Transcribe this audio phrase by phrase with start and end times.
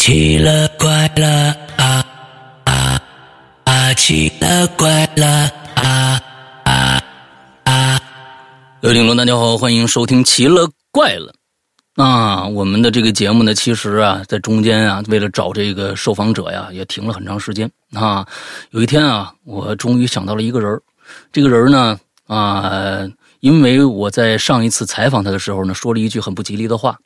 [0.00, 2.02] 奇了怪了啊
[2.64, 3.02] 啊
[3.64, 3.92] 啊！
[3.92, 5.26] 奇了怪了
[5.74, 6.18] 啊
[6.64, 7.02] 啊
[7.64, 8.00] 啊！
[8.80, 11.34] 各位听众，大家好，欢迎收听《奇了怪了》
[12.02, 12.46] 啊！
[12.46, 18.26] 我们的这个节目呢，其实啊，在中间啊，为了找这个受访者呀，也停了很长时间啊。
[18.70, 20.80] 有一天啊，我终于想到了一个人
[21.30, 23.06] 这个人呢啊，
[23.40, 26.98] 因为我在上一次采访他的时候呢，说了一句很不吉利的话，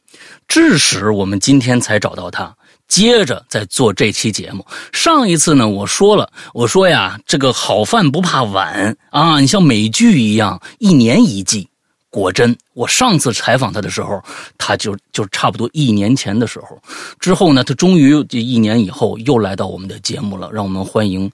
[0.46, 2.54] 致使我们今天才找到他。
[2.94, 4.64] 接着再做这期节目。
[4.92, 11.68] 上一次呢，我说了，我说呀，这个好饭不怕晚啊，你像美剧一样，一年一季。
[12.08, 14.22] 果真，我上次采访他的时候，
[14.56, 16.80] 他就就差不多一年前的时候。
[17.18, 20.48] 之后呢，他终于这一年以后又来到我们的节目了。
[20.52, 21.28] 让我们欢迎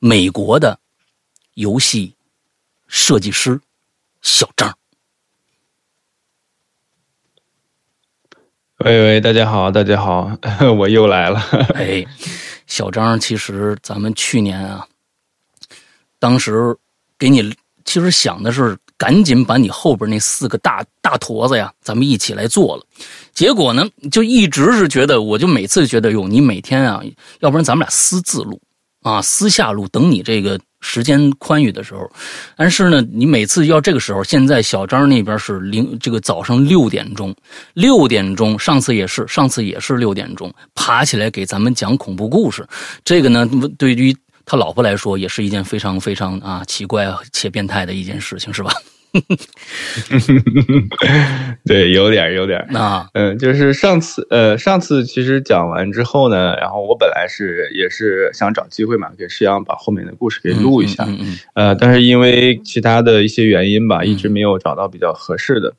[0.00, 0.76] 美国的
[1.54, 2.12] 游戏
[2.88, 3.60] 设计师
[4.22, 4.76] 小张。
[8.82, 10.30] 喂喂，大家好，大家好，
[10.78, 11.38] 我又来了。
[11.76, 12.02] 哎，
[12.66, 14.86] 小张，其实咱们去年啊，
[16.18, 16.74] 当时
[17.18, 22.82] 给你其实想的是赶紧把你后边那四个大大坨子呀，咱们一起来做了。
[23.34, 27.02] 结果呢，就一直是觉得，我就每次觉得哟，你每天啊，
[27.40, 28.58] 要不然咱们俩私自录
[29.02, 30.58] 啊，私下录，等你这个。
[30.82, 32.10] 时间宽裕的时候，
[32.56, 37.36] 但是呢，你每次要这个时候，现在小张那边是零这个早上六点钟，
[37.74, 42.66] 六点钟，上次也是，上次也是六点钟爬起来给咱们讲恐怖故事，
[43.04, 48.72] 这个呢，对于他老婆来说，也是一件非常非常啊奇怪且变态的一件事情，是吧？
[51.66, 61.06] 对，有点有点啊，嗯，就是上次呃，上次其实讲完之后呢，然后我本来是也是想找机会嘛，给诗阳把后面的故事给录一下，
[61.54, 65.72] 呃，但是因为其他的一些原因吧，一直没有找到比较合适的，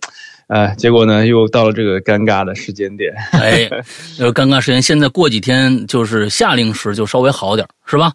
[0.48, 3.70] 呃，结果呢又到了这个尴尬的时间点，哎，
[4.18, 8.12] 就 是尴尬时间，现在过几天就是夏令时就稍微好点，是吧？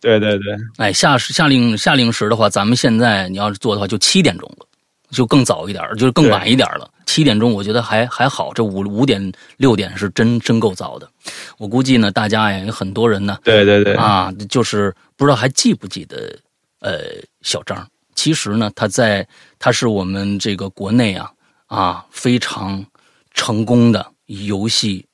[0.00, 4.66] 对对对，哎，夏夏令下令时的话，咱们现在你要是做的话，就七点钟了，
[5.10, 6.90] 就更早一点，就是更晚一点了。
[7.06, 11.08] 七点钟我觉得还还好，这五五点六点是真真够早的。
[11.56, 16.36] 我估计呢，大家呀有很多人呢，对对对，啊，就是不知道还记不记得，
[16.80, 16.98] 呃，
[17.42, 19.26] 小张，其实呢，他在
[19.58, 21.30] 他是我们这个国内啊
[21.66, 22.84] 啊非常
[23.32, 25.06] 成功的游戏。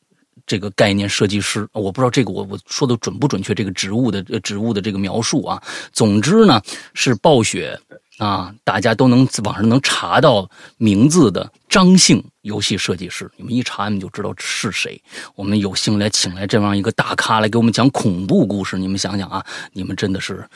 [0.47, 5.63] 这个概念设计师，我不知道这个我我说的准不准确，这个职务的职务的这个描述啊。
[5.93, 6.61] 总之呢，
[6.95, 7.79] 是暴雪
[8.19, 15.01] 啊，大家都能网上能查到名字的张姓游戏设计师，你们一查你们就知道是谁。
[15.35, 20.47] 我们有幸来请来这样一个大咖来给我们讲恐怖故事，你们想想啊，你们真的是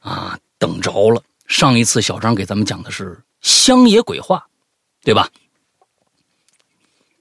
[0.00, 1.22] 啊等着了。
[1.46, 4.46] 上一次小张给咱们讲的是乡野鬼话，
[5.02, 5.28] 对吧？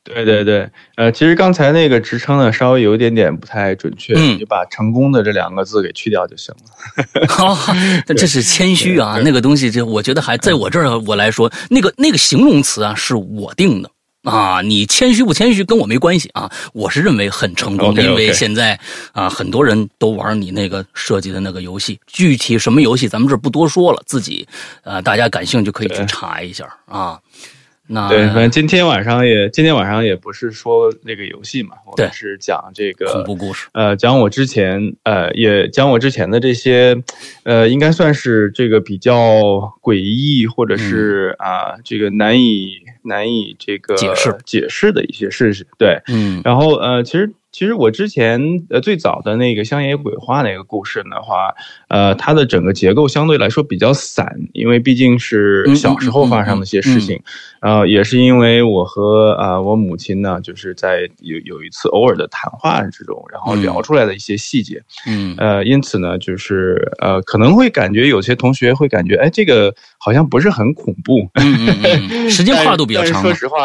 [0.04, 7.26] 对对对，呃，其实刚才那个职称呢，稍微有一点点不太准确，你就把“成功的”这两个字给去掉就行了。
[7.28, 7.58] 好，
[8.14, 13.90] 这是谦虚啊，那个东西，这我觉得还在我这儿，我来说，那个那个形容词啊，是我定的
[14.24, 18.78] 啊，你谦虚不谦虚跟我没关系啊，我是认为很成功，因为现在
[19.14, 24.46] 啊，很多人都玩你那个设计的那个游戏，具体什么游戏咱们这不多说了，自己
[24.84, 27.18] 呃，大家感兴趣可以去查一下啊。
[27.88, 36.96] 那对，反正今天晚上也今天晚上也不是说那个游戏嘛，我们是讲这个恐怖故事，呃，讲我之前呃也讲我之前的这些，
[37.44, 39.14] 呃，应该算是这个比较
[39.82, 47.32] 诡异或者是啊这个难以难以这个解释解释的一些事实，对，嗯，然后呃其实。
[47.54, 51.54] 其实我之前呃最早的那个乡野鬼话那个故事的话，
[51.88, 57.22] 呃，它的整个结构相对来说比较散，因为毕竟是小时候发生的一些事情，
[57.62, 71.30] 呃，也是因为我和啊我母亲呢，就是在有有一次偶尔的谈话之中，然后聊出来的一些细节，嗯，呃，因此呢，就是呃可能会感觉有些同学会感觉，哎，这个好像不是很恐怖，
[72.30, 73.60] 时间跨度比较长，说实话。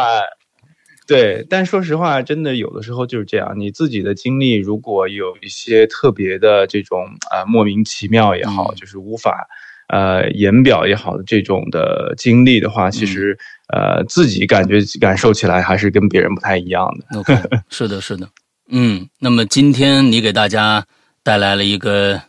[1.09, 3.55] 对，但说实话，真的有的时候就是这样。
[3.59, 9.49] 你自己的经历如果有一些特别的这种啊莫名其妙也好，就是无法
[9.89, 13.39] 呃言表也好的这种的经历的话，其实
[13.73, 17.19] 呃自己感觉感受起来还是跟别人不太一样的。
[17.19, 17.35] OK，
[17.71, 18.29] 是的，是的，
[18.69, 19.09] 嗯。
[19.19, 20.85] 那么今天你给大家
[21.23, 22.21] 带来了一个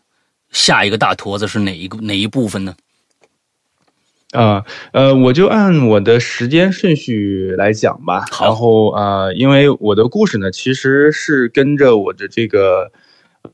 [0.52, 2.74] 下一个大坨子是哪一个哪一部分呢？
[4.32, 8.26] 啊，呃，我就按我的时间顺序来讲吧。
[8.40, 12.92] 然后啊，因为我的故事呢，其实是跟着我的这个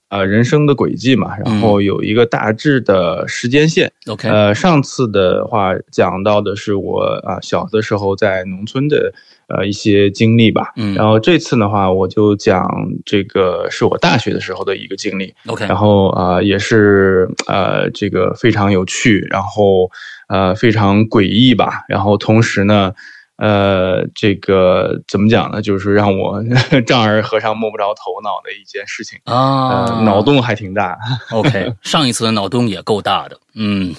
[0.10, 3.89] 呃人生的轨迹嘛，然后有一个大致的时间线。
[4.07, 9.13] OK，呃，上次的话讲到的是我啊小的时候在农村的
[9.48, 10.74] 呃一些经历吧。
[10.75, 12.68] 嗯然后这次的话，我就讲
[13.06, 15.33] 这个是我大学的时候的一个经历。
[15.48, 19.89] OK，然后啊也是呃这个非常有趣，然后
[20.27, 22.94] 呃非常诡异吧，然后同时呢。
[23.38, 25.62] 呃，这个怎么讲呢？
[25.62, 26.42] 就是让我
[26.88, 30.98] 丈二和尚摸不着头脑的一件事情，啊，呃，脑洞还挺大。
[31.31, 33.94] OK， 上一次的脑洞也够大的，嗯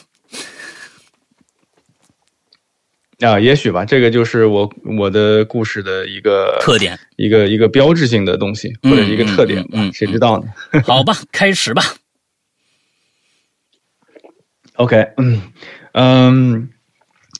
[3.20, 10.46] 啊，也许吧，这个就是我我的故事的一个特点，一个一个标志性的东西，嗯或者是一个特点吧，嗯嗯嗯谁知道呢
[10.86, 11.82] 好吧，开始吧。
[14.76, 15.42] OK，嗯
[15.98, 16.68] 嗯，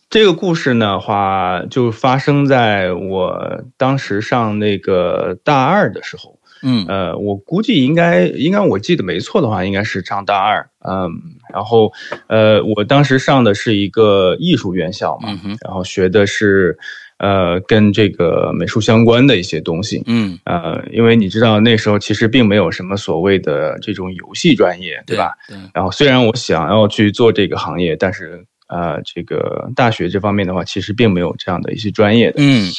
[0.09, 6.87] 这个故事呢话就发生在我当时上那个大二的时候，嗯。
[6.89, 11.11] 呃，我估计应该应该我记得没错的话，应该是上大二，嗯，
[11.53, 11.93] 然后
[12.29, 16.79] 呃，我当时上的是一个艺术院校嘛，嗯然后学的是
[17.19, 25.33] 呃跟这个美术相关的一些东西，嗯，呃，因为你知道那时候其实并没有什么所谓的这种游戏专业，对吧？？
[25.49, 32.37] 对，然后虽然我想要去做这个行业，但是呃，这个大学这方面的话，其实并没有这样的一些专业的。
[32.39, 32.71] 嗯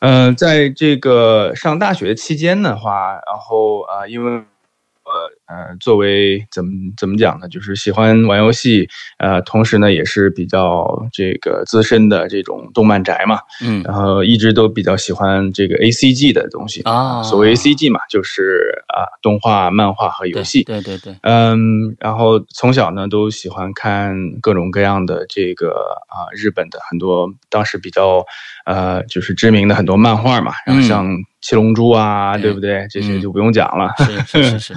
[0.00, 4.42] 呃，在这个上大学期间的话，然后呃，因为
[5.48, 13.82] 呃呃，作为怎么怎么讲呢，就是喜欢玩游戏，呃，同时呢也是比较这个资深的这种动漫宅嘛，嗯。
[13.82, 17.22] 然后一直都比较喜欢这个 A C G 的东西啊。
[17.22, 20.62] 所谓 A C G 嘛，就是啊、动画、漫画和游戏。
[20.64, 25.70] 对对对，嗯，然后从小呢都喜欢看各种各样的这个
[26.08, 28.24] 啊、日本的很多当时比较
[28.68, 31.08] 呃就是知名的很多漫画嘛，然后嗯像
[31.40, 32.86] 七龙珠啊，对对不对？
[32.90, 33.90] 这些嗯就不用讲了。
[33.98, 34.74] 是是是是，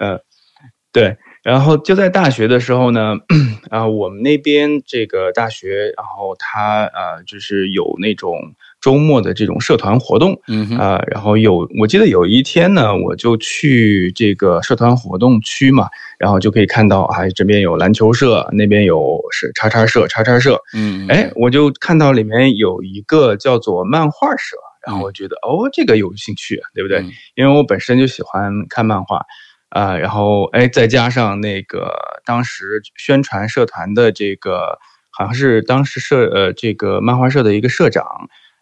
[0.90, 3.16] 对，然后就在大学的时候呢，
[3.70, 15.88] 啊，我们那边这个大学，然后它呃就是有那种周末的这种社团活动，嗯哼，啊，然后有，我记得有一天呢，我就去这个社团活动区嘛，
[16.18, 27.00] 然后就可以看到，哎，这边有篮球社，那边有是叉叉社，叉叉社，嗯，哎，我就看到里面有一个叫做漫画社，然后我觉得，哦，这个有兴趣，对不对？
[27.00, 27.10] 嗯。
[27.34, 29.22] 因为我本身就喜欢看漫画，
[29.70, 31.92] 啊、然后哎，再加上那个
[32.24, 34.78] 当时宣传社团的这个，
[35.10, 38.04] 好像是当时社呃这个漫画社的一个社长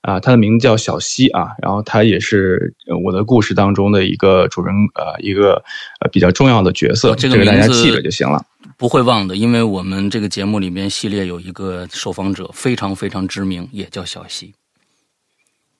[0.06, 5.62] 啊、他的名字叫小西啊，然后他也是呃我的故事当中的一个主人呃一个
[6.00, 8.40] 呃比较重要的角色，哦这个大家记着就行了。
[8.78, 14.54] 不会忘的，因为我们这个节目里面系列有一个受访者非常非常知名，也叫小西，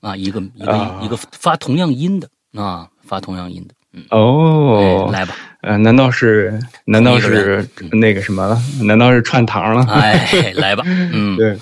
[0.01, 8.59] 啊，一个一个、啊一个发同样音的啊，发同样音的，嗯，哦哎，来吧，呃，难道是难道是那个什么了？
[8.83, 9.85] 难道是串堂了？
[9.93, 11.57] 哎，来吧，嗯 对，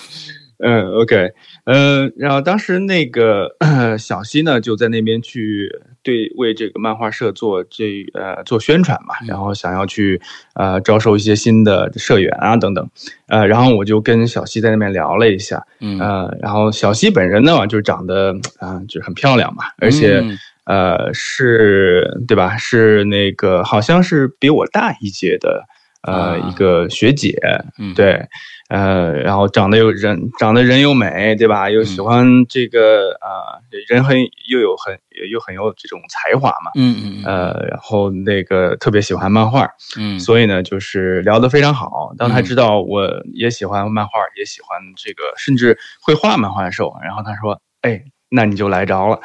[0.66, 1.30] 嗯，OK，
[1.64, 3.54] 呃，然后当时那个
[3.98, 5.70] 小西呢，就在那边去
[6.02, 10.18] 对为这个漫画社做这呃做宣传嘛，然后想要去
[10.54, 12.88] 呃招收一些新的社员啊等等，
[13.28, 20.20] 呃，然后我就跟小西在那边聊了一下，嗯，呃，然后小西本人呢，就长得啊、就是很漂亮嘛，而且。
[20.24, 22.56] 嗯呃，是对吧？
[22.56, 25.62] 是那个，好像是比我大一届的，
[26.04, 27.36] 呃，啊一个学姐，
[27.78, 28.26] 嗯，对，
[28.68, 31.68] 呃，然后长得又人，长得人又美，对吧？
[31.70, 34.16] 又喜欢这个，呃，人很
[34.48, 34.98] 又有很
[35.30, 39.68] 又很有这种才华嘛，嗯嗯嗯呃，然后那个特别喜欢漫画，
[39.98, 42.12] 嗯，所以呢，就是聊得非常好。
[42.16, 49.20] 当他嗯知道我也喜欢漫画，也喜欢这个，甚至会画漫画的时候，然后他说：“哎，那你就来着了。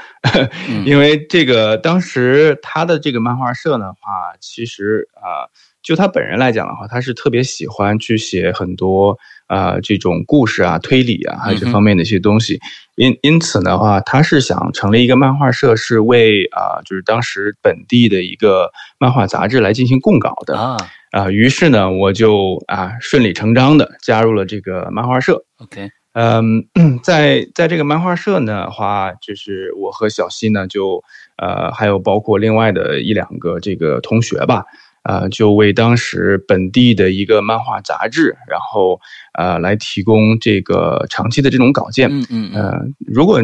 [0.67, 5.47] 嗯因为这个当时他的这个漫画社的话，其实啊、
[5.89, 9.17] 就他本人来讲的话，他是特别喜欢去写很多
[9.47, 12.59] 啊、这种故事啊、推理啊，还有这方面的一些东西。
[12.95, 18.69] 因因此的话，他是想成立一个漫画社，是为啊、就是当时本地的一个
[18.99, 20.55] 漫画杂志来进行供稿的。
[20.59, 20.77] 啊
[21.09, 25.43] 啊，于是呢，我就啊顺理成章的加入了这个漫画社。
[25.57, 26.67] ，OK，嗯，
[27.01, 31.03] 在在这个漫画社呢话，就是我和小西呢，就
[31.37, 34.65] 呃还有包括另外的一两个这个同学吧，
[35.09, 39.01] 呃，就为当时本地的一个漫画杂志，然后
[39.33, 42.09] 呃来提供这个长期的这种稿件。
[42.11, 43.41] 嗯嗯嗯，呃，如果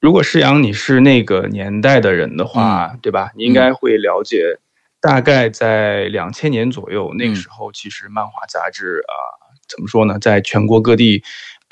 [0.00, 3.30] 如果施阳你是那个年代的人的话，对吧？
[3.36, 4.58] 你应该会了解，
[5.02, 11.22] 大概在两千年左右，那个时候其实漫画杂志啊、呃怎么说呢，在全国各地。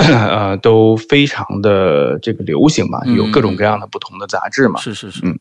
[0.03, 4.81] 呃，都非常的这个流行嘛，嗯有各种各样的不同的杂志嘛。
[4.81, 5.39] 是是是，嗯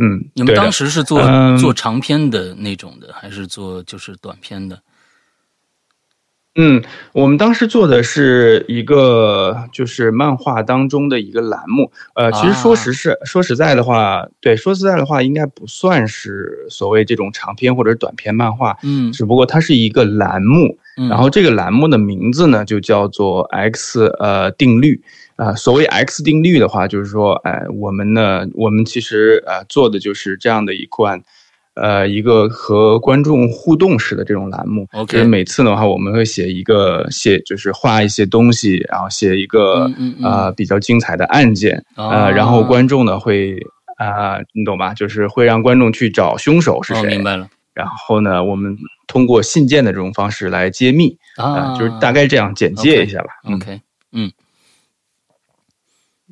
[0.00, 1.58] 嗯，你们当时是做嗯。
[1.58, 4.80] 做长篇的那种的，还是做就是短篇的？
[6.60, 19.12] 嗯，我们当时做的是一个就是漫画当中的一个栏目，呃，其实说实是、说实在的话，对，说实在的话，应该不算是所谓这种长篇或者短篇漫画，嗯。
[19.12, 21.08] 只不过它是一个栏目，嗯。
[21.08, 25.02] 然后这个栏目的名字呢就叫做 X 呃定律。
[25.38, 31.22] 啊、所谓 X 定律的话，就是说，哎、我们呢，我们其实呃做的就是这样的一款，
[31.74, 34.88] 呃，一个和观众互动式的这种栏目。
[34.92, 40.24] OK 就是每次的话，我们会写一个写，就是画一些东西，然后写一个嗯嗯嗯。
[40.24, 43.56] 呃比较精彩的案件，啊呃，然后观众呢会
[43.96, 44.92] 啊、你懂吧？
[44.92, 47.48] 就是会让观众去找凶手是哦，谁，明白了。
[47.74, 48.76] 然后呢，我们
[49.06, 53.28] 通过信件的这种方式来揭秘，啊、啊，就是大概这样简介一下吧。
[53.54, 53.80] OK，
[54.10, 54.32] 嗯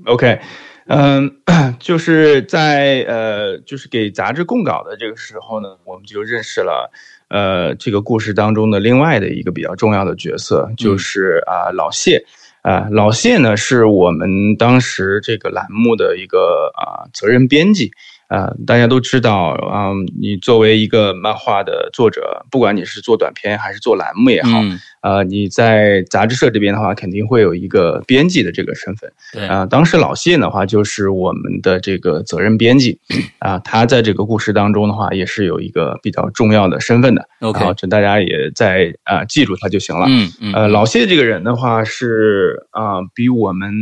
[0.05, 0.41] OK，OK，
[0.89, 1.37] 嗯，
[1.81, 6.91] 就是在呃，就是给杂志供稿的这个时候呢，我们就认识了
[7.29, 12.25] 呃这个故事当中的另外的一个比较重要的角色，就是啊、老谢。
[12.63, 17.93] 啊、老谢呢是我们当时这个栏目的一个啊、责任编辑。
[18.29, 29.13] 啊、大家都知道，嗯，你作为一个漫画的作者，不管你是做短片还是做栏目也好，嗯，呃，你在杂志社这边的话，肯定会有一个编辑的这个身份。
[29.33, 32.99] 对，啊、当时老谢的话就是我们的这个责任编辑，
[33.39, 37.29] 啊、他在这个故事当中的话也是有一个比较重要的身份的。
[37.41, 40.07] OK 然后这大家也在啊、记住他就行了。
[40.09, 43.73] 嗯嗯，呃，老谢这个人的话是啊、比我们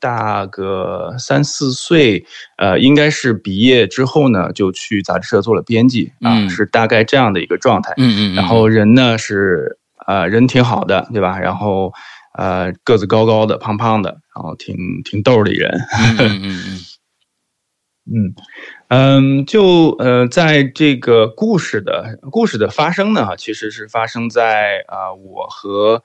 [0.00, 2.24] 大个三四岁，
[2.56, 7.92] 呃，应该是毕业之后呢就去杂志社做了编辑啊、嗯是大概这样的一个状态。
[7.98, 11.38] 嗯嗯，嗯然后人呢是呃人挺好的，对吧？
[11.38, 11.92] 然后
[12.36, 15.70] 呃个子高高的、胖胖的，然后挺挺逗的一人。
[15.98, 16.80] 嗯嗯嗯
[18.12, 18.34] 嗯嗯
[18.88, 26.02] 嗯，就呃在这个故事的故事的发生呢，其实是发生在啊、我和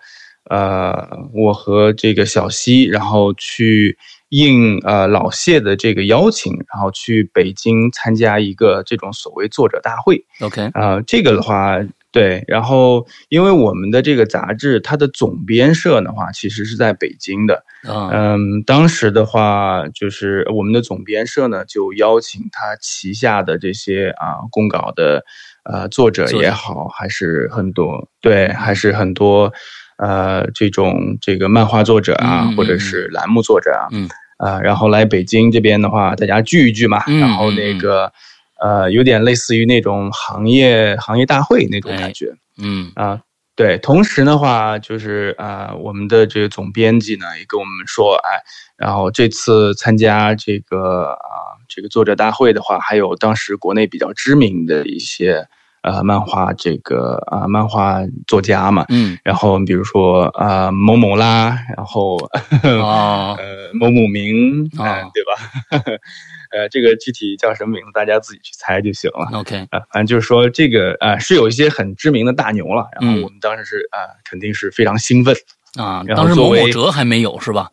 [0.50, 3.98] 呃我和这个小西，然后去
[4.30, 10.26] 应呃老谢的这个邀请，然后去北京参加一个这种所谓作者大会。
[10.42, 11.78] ，OK，啊、这个的话，
[12.12, 17.64] 对，然后因为我们的这个杂志，它的总编社的话，其实是在北京的。
[17.88, 25.24] 啊，嗯，当时的话，就是我们的总编社呢，就邀请他旗下的这些啊公稿的
[25.64, 29.54] 呃作者也好，还是很多对，还是很多
[29.98, 34.10] 呃这种这个漫画作者啊，或者是栏目作者啊，嗯。
[34.38, 38.12] 啊、然后来北京这边的话，大家聚一聚嘛，嗯然后那个
[38.60, 42.34] 呃，有点类似于那种行业行业大会那种哎感觉。
[42.62, 42.92] 嗯。
[42.96, 43.22] 啊，
[43.56, 48.44] 对，同时的话，就是啊、我们的这个总编辑呢也跟我们说，哎，
[48.76, 55.48] 然后这次参加这个啊、这个作者大会的话，还有当时国内比较知名的一些
[55.86, 62.18] 呃漫画这个啊、漫画作家嘛，嗯，然后比如说啊、某某啦，然后
[62.64, 64.84] 哦， 呃某某明，哦。
[64.84, 65.32] 呃对吧？
[66.52, 69.40] 呃，这个具体叫什么名字，大家自己去猜就行了。
[69.40, 73.22] ，OK，啊，反正就是说这个啊、是有一些很知名的大牛了，然后嗯。
[73.24, 73.98] 我们当时是啊、
[74.30, 75.36] 肯定是非常兴奋
[75.76, 77.70] 啊，当时某某哲还没有是吧？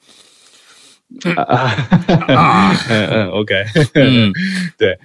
[1.36, 1.70] 啊，
[2.34, 3.54] 啊 嗯嗯，OK，
[3.94, 4.32] 嗯。
[4.78, 4.98] 对，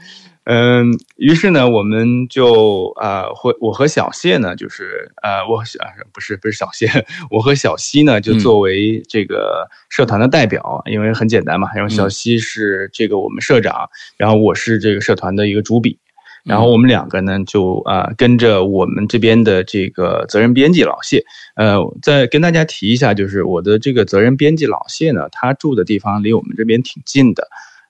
[0.50, 6.88] 嗯，于是呢，我们就啊，会、我和小谢呢，就是呃，我啊不是不是小谢，
[7.30, 16.00] 我和小西呢，就嗯作为这个社团的代表，因为很简单嘛，然后小嗯西是这个我们社长，然后我是这个社团的一个主笔。
[16.46, 21.22] 然嗯后我们两个呢，就啊、呃跟着我们这边的这个责任编辑老谢，
[21.58, 27.46] 呃，再跟大家提一下，就是我的这个责任编辑老谢呢，他住的地方离我们这边挺近的，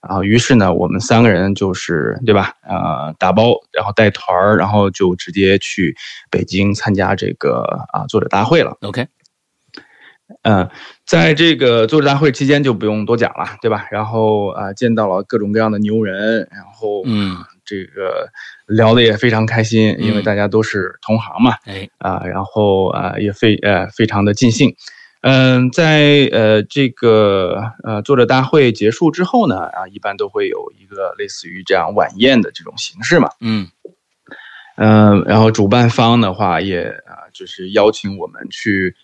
[0.08, 5.96] 然后于是呢，我们三个人就是对吧，呃，打包，然后带团儿，然后就直接去
[6.32, 7.62] 北京参加这个
[7.92, 8.78] 啊、作者大会了。
[8.82, 9.06] ，OK，
[10.44, 10.70] 嗯，
[11.06, 13.86] 在这个作者大会期间就不用多讲了，对吧？
[13.92, 17.36] 然后啊、见到了各种各样的牛人，然后嗯，
[17.66, 18.30] 这个
[18.66, 24.74] 聊的也非常开心，因为嗯大家都是同行嘛，哎，啊，然后啊也非呃非常的尽兴。
[25.22, 33.30] 嗯，在呃这个呃作者大会结束之后呢，啊，一般都会有一个类似于这样晚宴的这种形式嘛。
[33.42, 33.68] 嗯
[34.78, 38.96] 嗯，然后主办方的话也啊就是邀请我们去，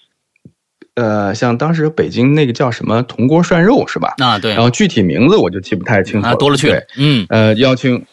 [0.94, 4.14] 呃，像当时北京那个叫什么铜锅涮肉是吧？
[4.20, 8.06] 啊，对然，后具体名字我就记不太清楚啊，多了去了，嗯呃，邀请，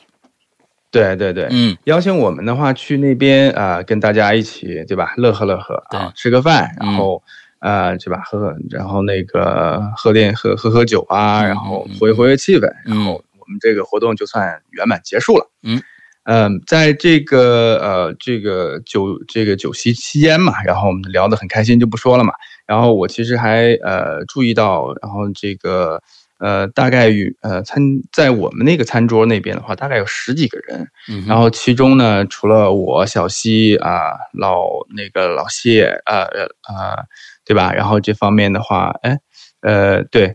[0.90, 7.23] 对对对，嗯邀请我们的话去那边啊、呃跟大家一起对吧，乐呵乐呵啊对，吃个饭，然嗯后、
[7.61, 15.50] 呃，对吧，喝喝，然后那个喝点喝喝喝酒啊，嗯然后活跃活跃气氛，嗯然后我们这个活动就算圆满结束了。
[15.62, 15.83] 嗯，
[16.25, 22.33] 嗯，在这个呃这个酒这个酒席期间嘛，然后我们聊得很开心，就不说了嘛。
[22.67, 26.00] 然后我其实还呃注意到，然后这个
[26.38, 30.87] 呃大概与呃餐在我们那个餐桌那边的话，大概有十几个人。
[31.09, 37.05] 嗯，然后其中呢，除了我小西啊、老那个老谢啊呃呃，
[37.50, 37.73] 对吧？
[37.73, 39.19] 然后这方面的话，哎
[39.62, 40.35] 呃对，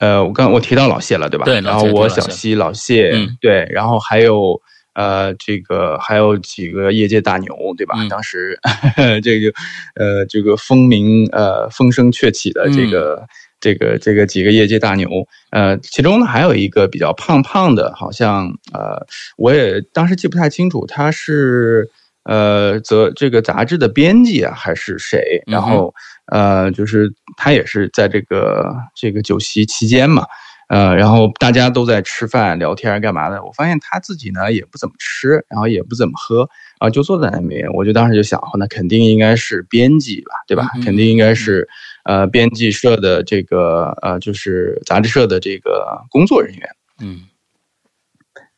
[0.00, 1.44] 呃我刚我提到老谢了，对吧？
[1.44, 4.60] 对然后我小西老谢，嗯对，然后还有。
[4.98, 7.96] 呃，这个还有几个业界大牛，对吧？
[7.98, 8.58] 嗯当时
[9.22, 9.52] 这个
[9.94, 13.22] 呃，这个风名呃风声鹊起的这个、
[13.60, 15.06] 这个这个几个业界大牛，
[15.50, 19.06] 呃，其中呢还有一个比较胖胖的，好像呃，
[19.36, 21.90] 我也当时记不太清楚，他是
[22.26, 25.42] 呃则这个杂志的编辑啊，还是谁？
[25.46, 25.94] 然后
[26.26, 30.26] 呃，就是他也是在这个这个酒席期间嘛。
[30.68, 33.40] 呃，然后大家都在吃饭、聊天干嘛的？
[33.44, 36.48] 我发现他自己呢也不怎么吃，然后也不怎么喝，
[36.80, 37.70] 啊，就坐在那边。
[37.72, 40.68] 我就当时就想，那肯定应该是编辑吧，对吧？
[40.74, 41.68] 嗯肯定应该是
[42.04, 46.68] 呃编辑社的这个呃就是杂志社的这个工作人员。
[47.00, 47.20] 嗯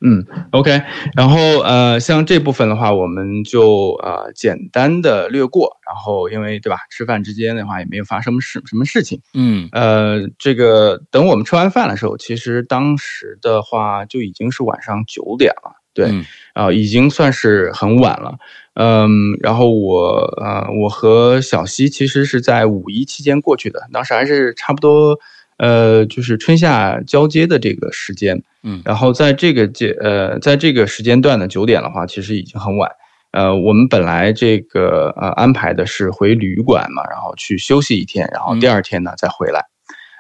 [0.01, 0.81] 嗯，OK，
[1.17, 5.77] 然后呃，像这部分的话，我们就呃简单的略过。
[5.87, 9.21] 然后因为对吧，吃饭之间的话也没有发生事什么事情。
[9.35, 16.25] 嗯呃，这个等我们吃完饭的时候，其实当时的话就已经是晚上九点了，对，嗯
[16.55, 18.37] 啊、已经算是很晚了。
[18.75, 25.19] 嗯，然后我呃，我和小西其实是在五一期间过去的，当时还是差不多
[25.59, 28.43] 呃，就是春夏交接的这个时间。
[28.63, 32.91] 嗯然后在这个阶呃，在这个时间段的九点的话，其实已经很晚。
[33.31, 39.67] 呃，我们本来这个呃安排的是回旅馆嘛，然后去休息一天，然后第二天呢再回来。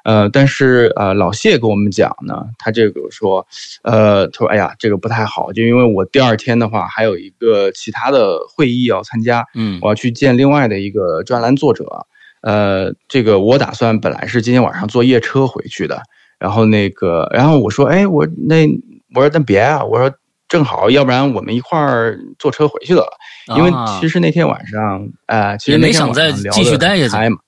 [0.04, 3.46] 呃，但是呃，老谢跟我们讲呢，他这个说，
[3.82, 12.06] 呃，他说，哎呀，这个不太好，就因为我第二天的话还有一个其他的会议要参加，嗯我要去见另外的一个专栏作者，
[12.42, 16.02] 呃，这个我打算本来是今天晚上坐夜车回去的，
[16.38, 18.66] 然后那个，然后我说，哎，我那
[19.14, 20.12] 我说那别啊，我说
[20.48, 23.18] 正好，要不然我们一块儿坐车回去得了，
[23.56, 27.38] 因为啊其实那天晚上，呃，其实那天没想再晚上聊继续得待下去很开嘛。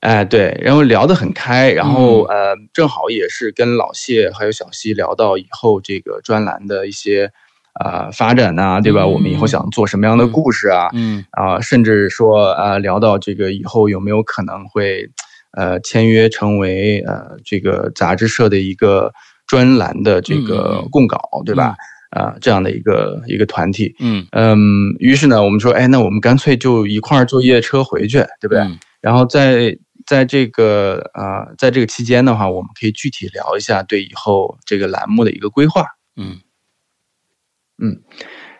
[0.00, 7.32] 哎，对，然后聊得很开，然后、嗯呃，正好也是跟老谢还有小西聊到以后这个专栏的一些
[7.80, 9.02] 呃发展呐、对吧？
[9.02, 10.88] 嗯我们以后想做什么样的故事啊？
[10.94, 15.08] 嗯啊、甚至说呃聊到这个以后有没有可能会
[15.56, 19.12] 呃签约成为呃这个杂志社的一个
[19.46, 21.74] 专栏的这嗯个嗯供稿，对吧？
[22.10, 28.60] 啊、这样的一个一个团体，嗯嗯，于是呢，我们说，哎，那我们干脆就一块儿坐夜车回去，对不对？
[28.60, 35.84] 嗯然后在在这个呃，在这个期间的话，我们可以具体聊一下对以后这个栏目的一个规划。
[36.16, 36.36] 嗯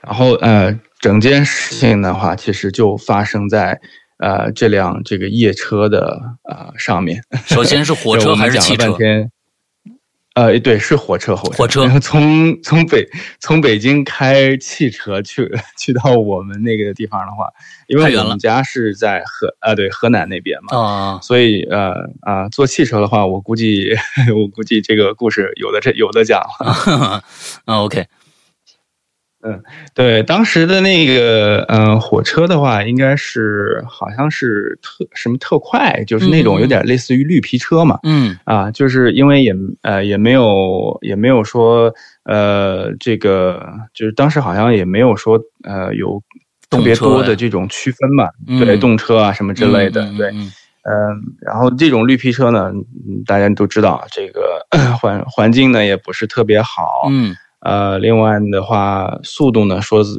[0.01, 3.81] 然后呃，整件事情的话，其实就发生在
[4.19, 7.23] 呃这辆这个夜车的呃上面。
[7.47, 8.99] 首先是火 车还是汽车半？
[8.99, 9.31] 天。
[10.35, 15.49] 呃，对，是火车，火车，火车 从从北从北京开汽车去
[15.79, 17.49] 去到我们那个地方的话，
[17.87, 23.95] 因为我们家是在河啊，对，河南那边嘛，啊所以呃啊，坐汽车的话，我估计
[24.35, 27.23] 我估计这个故事有的这有的讲了。
[27.67, 28.05] 啊，OK，
[29.95, 37.99] 对，当时的那个呃火车的话，应该是好像是特什么特快，就是那种有点类似于绿皮车嘛。
[38.05, 38.37] 嗯。
[38.45, 41.93] 啊，就是因为也呃也没有也没有说
[42.25, 46.23] 呃这个就是当时好像也没有说呃有
[46.71, 48.59] 特别多的这种区分嘛，嗯。
[48.65, 50.53] 对动车啊什么之类的，对，嗯嗯。
[50.87, 50.93] 嗯，
[51.41, 52.71] 然后这种绿皮车呢，
[53.09, 54.43] 嗯大家都知道，这个
[55.01, 60.13] 环环境呢也不是特别好，嗯呃，另外的话，速度呢说实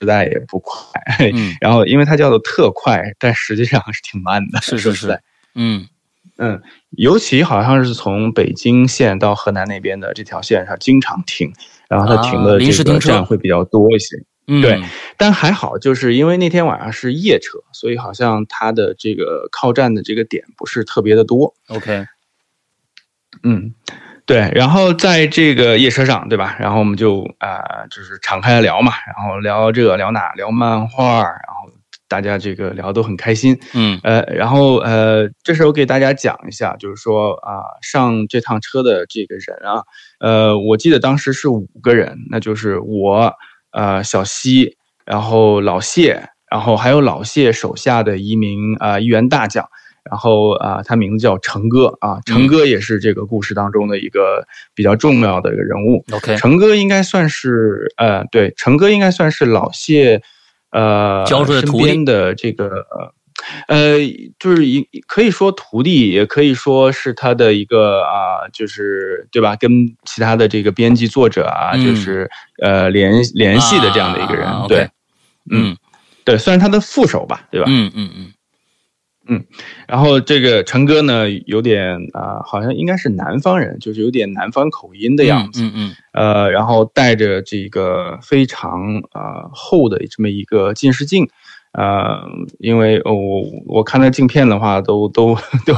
[0.00, 1.00] 实在也不快，
[1.32, 5.20] 嗯 然后因为它叫做特快，但实际上是挺慢的，是实在是，
[5.56, 5.88] 嗯
[6.36, 11.52] 嗯，尤其好像是从北京线到河南那边的这条线上经常停，
[11.88, 14.16] 然后它停啊的这个临时停车站会比较多一些。
[14.46, 14.82] 嗯，对
[15.16, 21.54] 但还好，就是因为那天晚上是夜车，所以好像它的这个靠站的这个点不是特别的多。
[21.68, 22.04] ，OK，
[23.42, 23.72] 嗯，
[24.26, 24.50] 对。
[24.54, 26.56] 然后在这个夜车上，对吧？
[26.58, 31.70] 然后我们就啊、呃就是敞开了聊嘛，然后聊这聊那，聊漫画，然后
[32.08, 33.58] 大家这个聊得都很开心。
[33.74, 39.82] 嗯呃，然后呃，这时候给大家讲一下，就是说啊、上这趟车的这个人啊，
[40.20, 43.32] 呃，我记得当时是五个人，那就是我，
[43.72, 49.68] 呃，小西，然后老谢，然后还有老谢手下的一名啊、一员大将，
[50.10, 56.04] 然后啊，他名字叫成哥啊，成哥也是这个故事当中的一个比较重要的一个人物。
[56.12, 60.20] OK，成哥应该算是呃，对，成哥应该算是老谢
[60.70, 62.84] 呃教出的徒弟的这个
[63.66, 63.98] 呃，
[64.38, 69.56] 就是一可以说徒弟，也可以说是他的一个啊，就是对吧？
[69.56, 69.70] 跟
[70.04, 72.30] 其他的这个编辑作者啊，就是
[72.62, 74.88] 呃联联系的这样的一个人，对，
[75.50, 75.76] 嗯，
[76.24, 77.66] 对，算是他的副手吧，对吧？
[77.68, 78.26] 嗯嗯嗯。
[78.26, 78.32] 嗯，
[79.86, 85.62] 然后这个陈哥呢，有点啊，好像应该是南方人，就是有点南方口音的样子。
[85.62, 85.94] 嗯嗯。
[86.12, 91.26] 呃，然后戴着这个非常啊厚的这么一个近视镜，
[91.72, 92.22] 呃，
[92.58, 95.34] 因为我我看那镜片的话，都 都
[95.64, 95.74] 都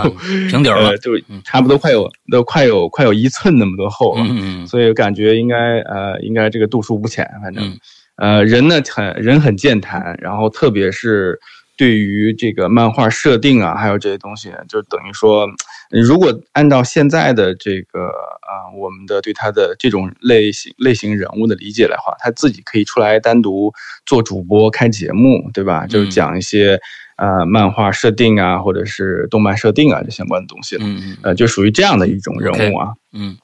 [0.50, 1.12] 平底了，就
[1.44, 4.24] 差不多快有都快有快有一寸那么多厚了。
[4.28, 4.66] 嗯嗯。
[4.66, 7.78] 所以感觉应该呃应该这个度数不浅，反正
[8.16, 11.38] 呃人呢很人很健谈，然后特别是。
[11.76, 15.46] 对于这个漫画设定啊，还有这些东西，就等于说，
[15.90, 23.70] 如果按照现在的这个啊，我们的对他的这种类型类型人物的理解来话，他自己可以出来单独
[24.06, 25.86] 做主播开节目，对吧？
[25.86, 26.80] 就是讲一些
[27.16, 30.82] 呃漫画设定啊，或者是动漫设定啊这相关的东西了。
[30.82, 31.16] 嗯嗯。
[31.24, 32.94] 呃，就属于这样的一种人物啊。
[33.12, 33.36] 嗯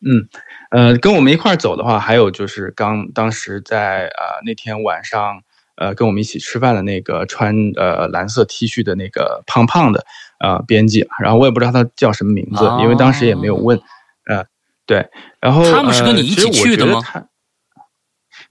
[0.00, 0.28] 嗯
[0.70, 5.42] 呃，跟我们一块儿走的话，还有就是刚当时在啊那天晚上。
[5.76, 10.04] 呃，跟我们一起吃饭的那个穿呃蓝色 T 恤的那个胖胖的
[10.40, 13.80] 呃编辑，然后我也不知道他叫什么名字，因为当时也没有问。
[14.28, 14.44] 呃，
[14.86, 15.06] 对，
[15.40, 17.00] 然后他们是跟你一起去的吗？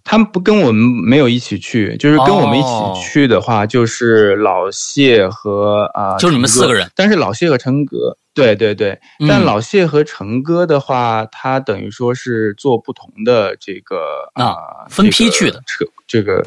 [0.03, 6.89] 他们不跟我们没有一起去，就是跟我们一起去的话，就是老谢和啊，就你们四个人。
[6.95, 16.45] 但是老谢和成哥，对对对，但老谢和成哥的话，他等于说是做不同的这个啊，分批去的车这个。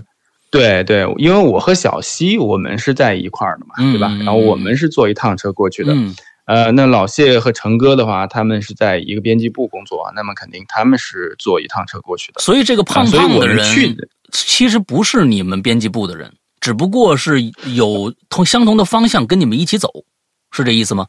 [0.51, 4.09] 对对，因为我和小西我们是在一块儿的嘛，对吧？
[4.25, 5.95] 然后我们是坐一趟车过去的。
[6.47, 12.41] 呃，那老谢和成哥的话，他们是在一个编辑部工作，那么肯定他们是坐一趟车过去的。
[12.41, 13.95] 所以这个胖胖的人，去
[14.33, 17.43] 其实不是你们编辑部的人，只不过是
[17.75, 19.91] 有同相同的方向跟你们一起走，
[20.51, 21.07] 是这意思吗？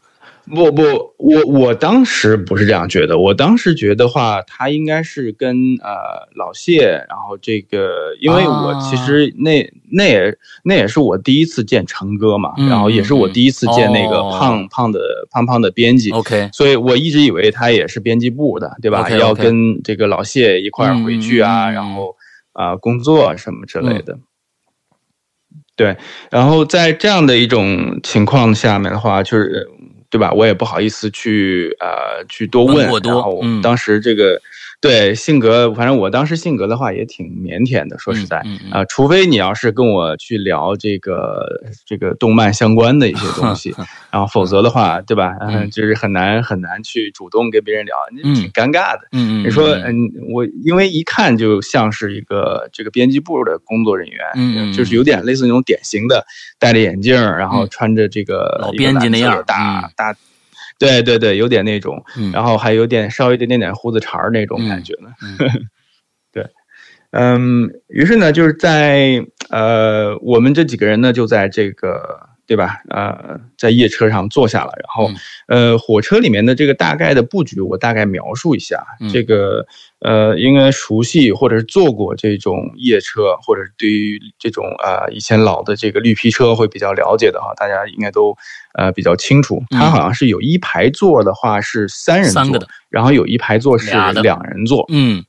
[0.53, 0.81] 不不，
[1.17, 19.07] 我我当时不是这样觉得，我当时觉得话，他应该是跟呃老谢，然后这个，因为我其实那那也那也是我第一次见成哥嘛，然后也是我第一次见那个胖胖的胖胖的编辑，OK，所以我一直以为他也是编辑部的，对吧？
[19.17, 22.15] 要跟这个老谢一块儿回去啊，然后
[22.53, 24.17] 啊工作什么之类的。
[25.75, 25.95] 对，
[26.31, 29.69] 然后在这样的一种情况下面的话，就是。
[30.09, 30.31] 对吧？
[30.31, 34.41] 我也不好意思去呃去多问，然后当时这个。
[34.81, 37.97] 对性格，反正我当时性格的话也挺腼腆的。
[37.99, 38.37] 说实在，
[38.71, 41.45] 啊，除非你要是跟我去聊这个
[41.85, 43.75] 这个动漫相关的一些东西，
[44.09, 45.35] 然后否则的话，对吧？
[45.41, 49.01] 嗯， 就是很难很难去主动跟别人聊，你挺尴尬的。
[49.11, 56.25] 嗯你说，嗯，我因为一看就像是一个这个编辑部的工作人员，嗯，就是有点类似那种典型的
[56.57, 60.15] 戴着眼镜，然后穿着这个老编辑那样大大。
[60.79, 65.09] 对对对，有点那种，然后还有点稍微点点点胡子茬儿那种感觉呢。
[66.33, 66.47] 对，
[67.11, 72.27] 嗯，于是呢，就是在呃，我们这几个人呢，就在这个。
[72.49, 72.81] 对吧？
[72.89, 75.11] 呃，在夜车上坐下了，然后，
[75.47, 78.83] 呃，火车里面的这个大概的布局，我大概描述一下。
[79.13, 79.67] 这个，
[79.99, 88.33] 呃，应该熟悉或者是坐过这种夜车，或者对于这种啊以前老的这个绿皮车会比较了解的哈，大家应该都
[88.75, 89.62] 呃比较清楚。
[89.69, 95.23] 它好像是有一排座的话是三人座的，然后有一排座是两人座，嗯，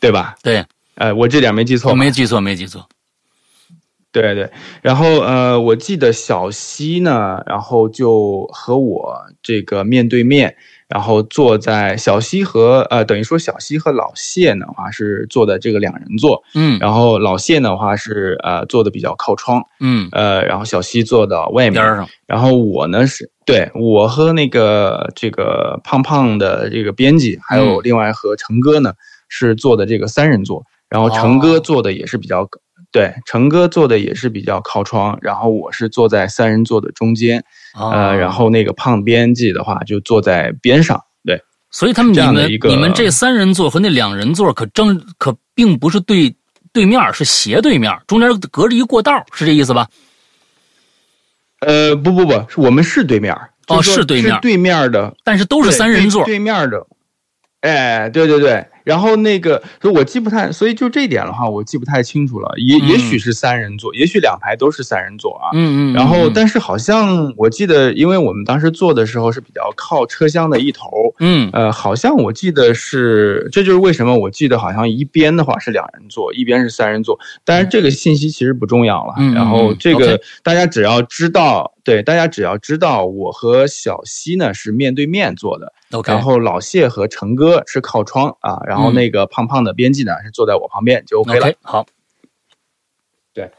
[0.00, 0.34] 对吧？
[0.42, 0.64] 对，
[0.96, 2.88] 呃，我这点没记错，没记错，没记错。
[4.12, 10.56] 对对，然后呃，我记得小西呢，然后就和我这个面对面，
[10.88, 28.92] 然后坐在小西和呃，等于说小西和老谢的话是坐的这个两人座，嗯，然后老谢的话是呃坐的比较靠窗，嗯，呃，然后小西坐到外面边上，然后我呢是对我和那个这个胖胖的这个编辑，还有另外和成哥呢
[29.28, 32.48] 是坐的这个三人座，然后成哥坐的也是比较。
[32.92, 37.44] 对，成哥坐的也是比较靠窗，然后我是坐在三人座的中间，
[37.74, 40.98] 呃，然后那个胖编辑的话就坐在边上。
[41.22, 41.38] 对，
[41.70, 46.34] 所以他们你们你们这三人座和那两人座可正可并不是对
[46.72, 49.86] 对面，是斜对面，中间隔着一过道，是这意思吧？
[51.60, 56.86] 呃，不不不，我们是对面，哦，是对面，对面的，但是都是三人座，对面的。
[57.60, 58.66] 哎，对对对。
[58.86, 62.48] 然后那个，所以我记不太，所以就这一点的话，我记不太清楚了。
[62.56, 65.50] 也也许是三人座，也许两排都是三人座啊。
[65.54, 65.92] 嗯嗯。
[65.92, 70.88] 然后，但是好像我记得，因为我们当时坐的时候是比较靠车厢的一头。
[71.18, 71.50] 嗯。
[71.52, 77.18] 呃，好像我记得是，这就是为什么我记得好像一边的话是两人座，一边是三人座。
[77.44, 79.14] 但是这个信息其实不重要了。
[79.18, 79.34] 嗯。
[79.34, 85.72] 然后这个大家只要知道，对，大家只要知道，我和小西呢是面对面坐的。
[85.90, 86.12] OK。
[86.12, 88.60] 然后老谢和成哥是靠窗啊。
[88.66, 91.52] 然后那个胖胖的编辑呢，是坐在我旁边就 OK 了。
[91.62, 91.86] 好，
[93.34, 93.50] 对，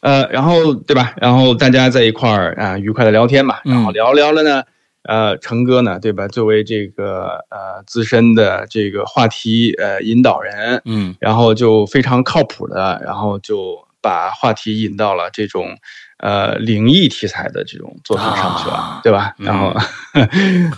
[0.00, 1.14] 呃，然后对吧？
[1.20, 3.58] 然后大家在一块儿啊，愉快的聊天嘛。
[3.64, 4.62] 然后聊聊了呢，
[5.02, 6.26] 呃，成哥呢，对吧？
[6.28, 15.76] 作为这个呃资深的这个话题呃引导人，嗯，然后就非常靠谱的，然后就把话题引到了这种。
[16.18, 19.34] 呃，灵异题材的这种作品上去了，对吧？
[19.36, 19.74] 然后，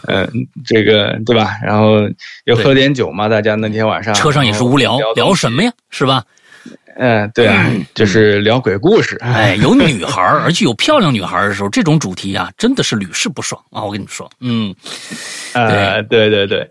[0.07, 0.29] 嗯，
[0.65, 1.53] 这个对吧？
[1.63, 2.01] 然后
[2.47, 5.71] 又喝点酒嘛，大家那天晚上车上也是无聊，聊什么呀？
[5.91, 6.25] 是吧？
[6.99, 9.17] 嗯，对啊，就是聊鬼故事。
[9.21, 13.85] 哎，有女孩，而且有漂亮女孩的时候，这种主题啊，真的是屡试不爽啊！
[13.85, 14.75] 我跟你说，嗯，
[15.53, 16.71] 呃，对对对，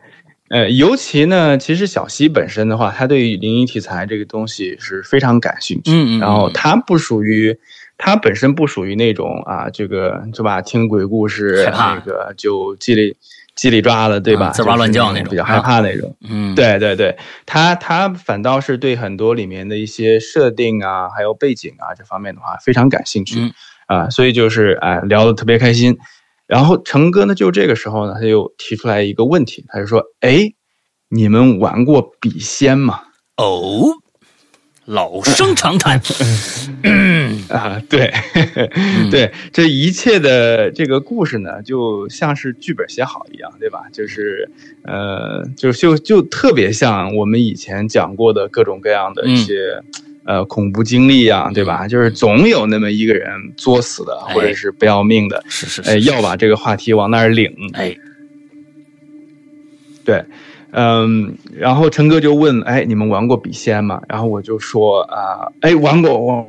[0.49, 5.91] 呃，尤其呢，其实小西本身的话，他对灵异题材这个东西是非常感兴趣。
[5.91, 7.55] 嗯嗯，然后他不属于。
[7.97, 10.61] 他本身不属于那种啊，这个是吧？
[10.61, 13.15] 听鬼故事那个就叽里
[13.57, 14.49] 叽里抓的，对吧？
[14.51, 16.15] 滋哇乱叫那种，比较害怕那种。
[16.27, 23.39] 嗯，对对对，他他反倒是对很多里面的一些设定啊，还有背景啊这方面的话非常感兴趣
[23.87, 25.97] 啊，所以就是哎聊得特别开心。
[26.47, 30.53] 然后成哥呢，就这个时候呢，他就提出来一个问题，他就说：“哎，
[31.09, 33.01] 你们玩过笔仙吗？”
[33.37, 33.95] 哦。
[34.85, 35.99] 老生常谈，
[37.49, 38.13] 啊，对，
[39.09, 43.85] 对，这一切的这个故事呢，就像是剧本写好一样，对吧？
[43.91, 44.47] 就是，
[44.83, 49.81] 呃，就就就特别像我们以前讲过的各种各样的一些，
[50.23, 51.87] 呃，恐怖经历啊，对吧？
[51.87, 57.97] 就是总有那么一个人作死的，或者是不要命的，是是，哎，要把这个话题往那儿领，哎，
[60.03, 60.23] 对。
[60.77, 66.45] 嗯，然后陈哥就问：“哎，你们玩过笔仙吗？”然后我就说：“啊，哎，玩过。”我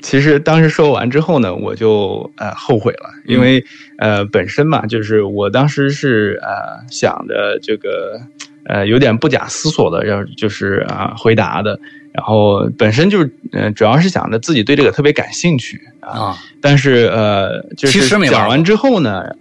[0.00, 3.62] 其实当时说完之后呢，我就呃后悔了，因为
[3.98, 8.18] 呃本身嘛，就是我当时是呃想着这个
[8.64, 11.78] 呃有点不假思索的要就是啊回答的，
[12.12, 19.36] 然后本身就是嗯主要是想着自己对这个特别感兴趣啊，但是呃就是讲完之后呢。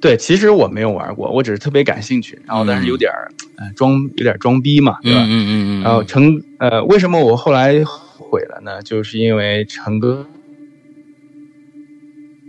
[0.00, 3.30] 对，其实我没有玩过，我只是特别感兴趣，然后但是有点儿，
[3.76, 5.20] 装有点装逼嘛，对吧？
[5.26, 8.82] 嗯嗯嗯然后成，呃，为什么我后来毁了呢？
[8.82, 10.26] 就是因为成哥，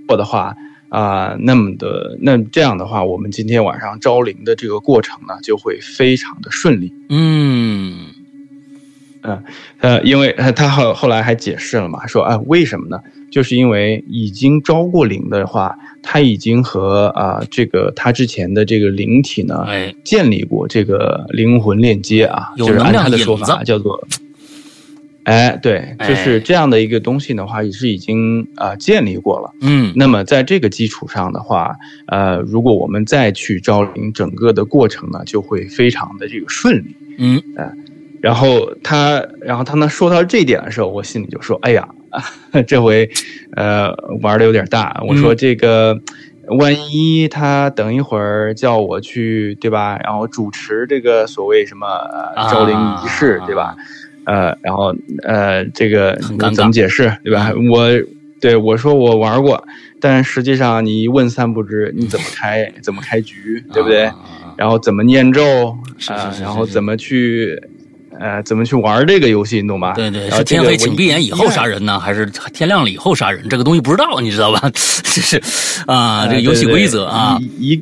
[0.07, 0.55] 我的话
[0.89, 6.93] 啊，那么的那这样的话，我们今天晚上招灵的这个过程呢，就会非常的顺利。
[7.09, 8.07] 嗯
[9.23, 9.43] 嗯
[9.79, 12.99] 呃，因为他后后来还解释了嘛，说啊，为什么呢？
[13.31, 19.65] 就是因为已经招过灵的话，他已经和啊这个他之前的这个灵体呢，
[20.03, 24.05] 建立过这个灵魂链接啊，就是按他的说法叫做，
[25.23, 29.53] 哎，对，就是这样的一个东西的话，也是已经啊建立过了。
[29.61, 31.73] 嗯，那么在这个基础上的话，
[32.07, 36.95] 呃，如果我们再去招灵，整个的过程呢，就会非常的这个顺利。
[37.17, 37.71] 嗯，呃，
[38.19, 41.87] 然后他，然后他呢说到这一点的时候，我心里就说，哎呀。
[42.67, 43.09] 这回，
[43.55, 45.01] 呃，玩的有点大。
[45.07, 45.97] 我说这个，
[46.59, 49.97] 万一他等一会儿叫我去，对吧？
[50.03, 51.87] 然后主持这个所谓什么
[52.51, 53.75] 招灵仪式，对吧？
[54.25, 54.93] 呃，然后
[55.23, 56.15] 呃，这个
[56.53, 57.51] 怎么解释，对吧？
[57.71, 57.89] 我
[58.39, 59.63] 对我说我玩过，
[59.99, 64.11] 但实际上你一问三不知，你怎么开 怎么开局，对不对？
[64.57, 65.43] 然后怎么念咒
[66.09, 66.31] 啊？
[66.41, 67.59] 然后怎么去？
[68.21, 69.93] 呃，怎么去玩这个游戏，你懂吧？
[69.93, 73.49] 对对，是天黑请闭眼以后杀人呢，还是天亮了以后杀人？
[73.49, 74.61] 这个东西不知道，你知道吧？
[74.71, 75.41] 这是
[75.87, 77.81] 啊，这个游戏规则啊，一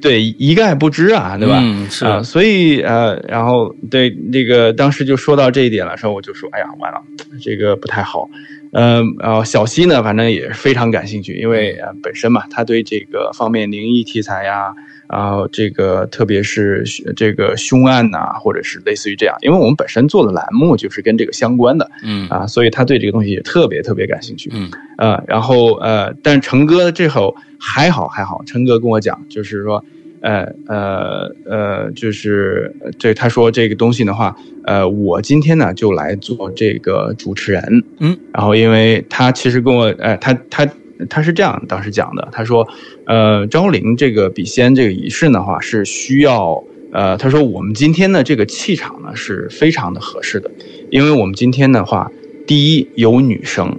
[0.00, 1.58] 对一概不知啊，对吧？
[1.60, 7.02] 嗯，是啊，所以呃，然后对那个当时就说到这一点的时候，我就说，哎呀，完了，
[7.42, 8.28] 这个不太好。
[8.72, 14.72] 嗯，然后小西呢，反正也是非常感兴趣，因为呃本身嘛，他对这个方面灵异题材呀。
[15.12, 16.82] 然后这个特别是
[17.14, 22.26] 这个凶案呐，或者是类似于这样，因为我们本身做的栏目就是跟这个相关的，嗯。
[22.30, 24.70] 啊，所以他对这个东西也特别特别感兴趣，嗯。
[24.96, 29.84] 呃，然后呃，但是成哥这后还好还好，成哥跟我讲，就是说，
[30.22, 40.66] 呃呃呃，就是这他说这个东西的话，呃，我今天呢就来做这个主持人，嗯，然后因为他其实跟我，呃，他他。
[41.08, 42.66] 他是这样当时讲的，他说，
[43.06, 50.50] 呃，昭陵这个笔仙这个仪式的话，是需要呃，他说我们今天的这个气场呢是非常的合适的，
[50.90, 52.10] 因为我们今天的话，
[52.46, 53.78] 第一有女生，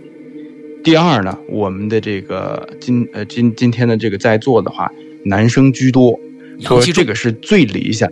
[0.83, 4.91] 第二呢，我们的这个今呃今今天的这个在座的话，
[5.25, 6.19] 男生居多，
[6.59, 8.11] 说这个是最理想，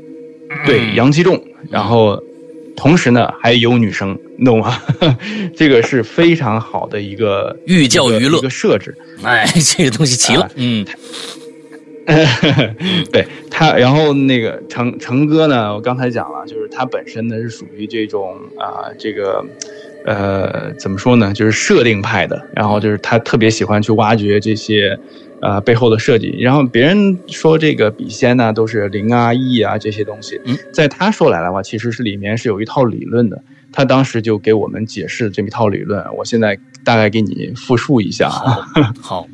[0.65, 2.21] 对，阳气重，然后
[2.75, 4.75] 同时呢还有女生，你懂吗？
[5.55, 9.45] 这个是非常好的一个寓教于乐一个设置，哎，
[9.77, 10.83] 这个东西齐了，嗯。
[13.13, 19.45] 对他，然后那个成成哥呢，我刚才讲了，就是他本身呢是属于这种啊，这个
[20.05, 24.97] 呃，怎么说呢，就是设定派的，然后就是他特别喜欢去挖掘这些
[25.41, 26.35] 呃背后的设计。
[26.39, 30.41] 然后别人说这个笔仙呢都是零啊、一啊这些东西，
[30.73, 33.41] 在他说来的话，其实是里面是有一套理论的。
[33.71, 38.67] 他当时就给我们解释这么一套理论，我现在大概给你复述一下啊。
[39.01, 39.27] 好。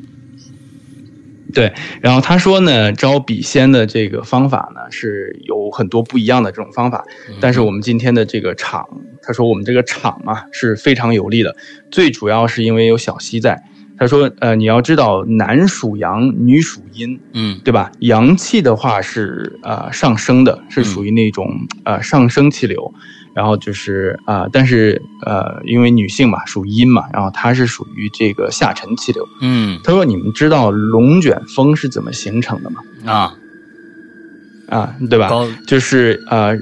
[1.54, 1.72] 对，
[2.02, 7.02] 然后他说呢，招笔仙的这个方法呢是有很多不一样的这种方法，
[7.40, 8.86] 但是我们今天的这个场，
[9.22, 11.56] 他说我们这个场啊是非常有利的，
[11.90, 13.62] 最主要是因为有小溪在。
[13.96, 17.90] 他说，呃，你要知道，男属阳，女属阴，嗯，对吧？
[18.00, 22.94] 阳气的话是呃上升的，是属于那种呃上升气流。
[23.38, 29.24] 然后就是啊，但是呃，因为女性嘛，属阴嘛，然后她是属于这个下沉气流。
[29.40, 33.32] 嗯，他说：“你们知道龙卷风是怎么形成的吗？”啊
[34.68, 35.28] 啊，对吧？
[35.68, 36.58] 就是呃，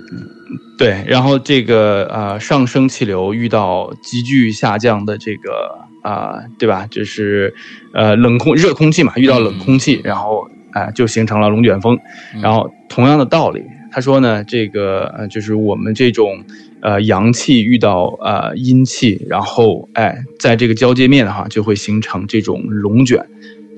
[0.76, 6.86] 对，然后这个呃上升气流遇到急剧下降的这个啊，对吧？
[6.90, 7.54] 就是
[7.94, 11.98] 呃冷空热空气嘛，遇到冷空气，然后啊就形成了龙卷风。
[12.42, 16.44] 然后同样的道理，他说呢，这个呃就是我们这种。
[16.82, 23.24] 呃，阳气遇到呃阴气，然后哎，在这个交界面哈，就会形成这种龙卷。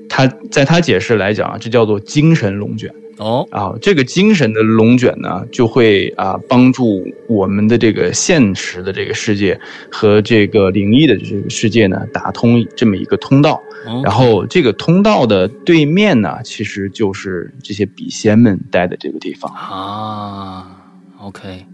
[0.07, 9.59] 他在他解释来讲啊，这叫做精神龙卷哦啊，这个精神的龙卷呢，就会啊帮助我们的这个现实的这个世界
[9.91, 13.61] 和这个灵异的这个世界呢，打通这么一个通道。
[14.03, 20.77] 然后这个通道的对面呢，其实就是这些笔仙们待的这个地方啊。
[21.19, 21.65] OK。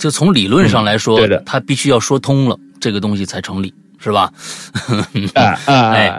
[0.00, 4.32] 就从理论上来说，对的，他必须要说通了，这个东西才成立，是吧？
[5.34, 5.74] 啊 啊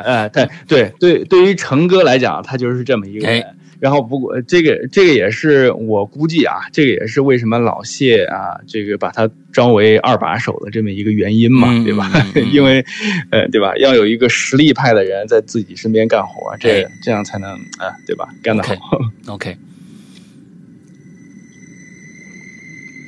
[0.06, 0.30] 啊！
[0.32, 3.44] 对对对，对于成哥来讲，他就是这么一个人。
[3.80, 12.08] 然后不过这个这个也是我估计啊，这个也是为什么老谢啊，这个把他招为二把手的这么一个原因嘛，对吧？
[12.54, 12.86] 因为
[13.32, 13.76] 呃，对吧？
[13.78, 18.30] 要有一个实力派的人在自己身边干活，这这样才能啊，对吧？
[18.44, 18.76] 干得好。
[19.26, 19.58] OK。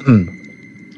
[0.08, 0.28] 嗯。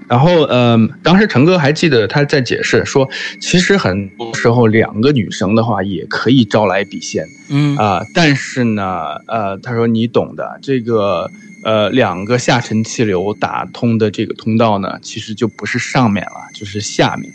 [0.07, 11.29] 然后，嗯，当时陈哥还记得他在解释说，其实很多时候两个女生的话也可以招来笔仙，嗯啊，但是呢，呃，他说你懂的，这个
[11.63, 17.31] 呃两个下沉气流打通的这个通道呢，其实就不是上面了，就是下面。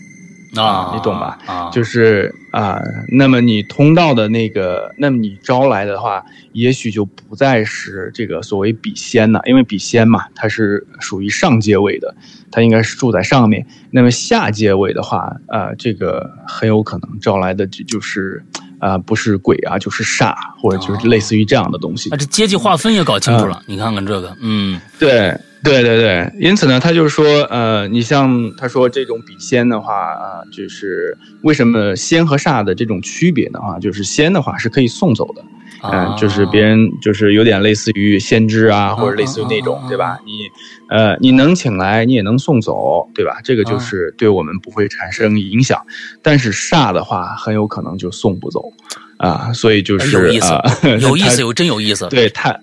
[0.57, 1.39] 啊，你懂吧？
[1.47, 12.15] 啊，就是啊，那么你通道的那个，那么你招来的话，也许就不再是这个所谓笔仙了，因为笔仙嘛，它是属于上阶位的，
[12.51, 13.65] 它应该是住在上面。
[13.91, 18.43] 那么下阶位的话，啊，这个很有可能招来的就就是
[18.81, 22.11] 啊，不是鬼啊，就是煞，或者就是类似于这样的东西。
[22.11, 25.39] 啊，这阶级划分也搞清楚了，你看看这个，嗯，对。
[25.63, 33.59] 对对对，因此呢，他就说，呃，你像他说这种笔仙的话啊，就是为什么仙和煞的这种区别呢？
[33.59, 35.45] 啊，就是仙的话是可以送走的，
[35.83, 40.19] 嗯，就是别人就是有点类似于先知啊，或者类似于那种，对吧？
[40.25, 40.49] 你
[40.89, 43.39] 呃，你能请来，你也能送走，对吧？
[43.45, 45.85] 这个就是对我们不会产生影响，
[46.23, 48.73] 但是煞的话很有可能就送不走
[49.19, 50.55] 啊，所以就是有意思，
[51.01, 52.59] 有意思， 有真有意思，对他。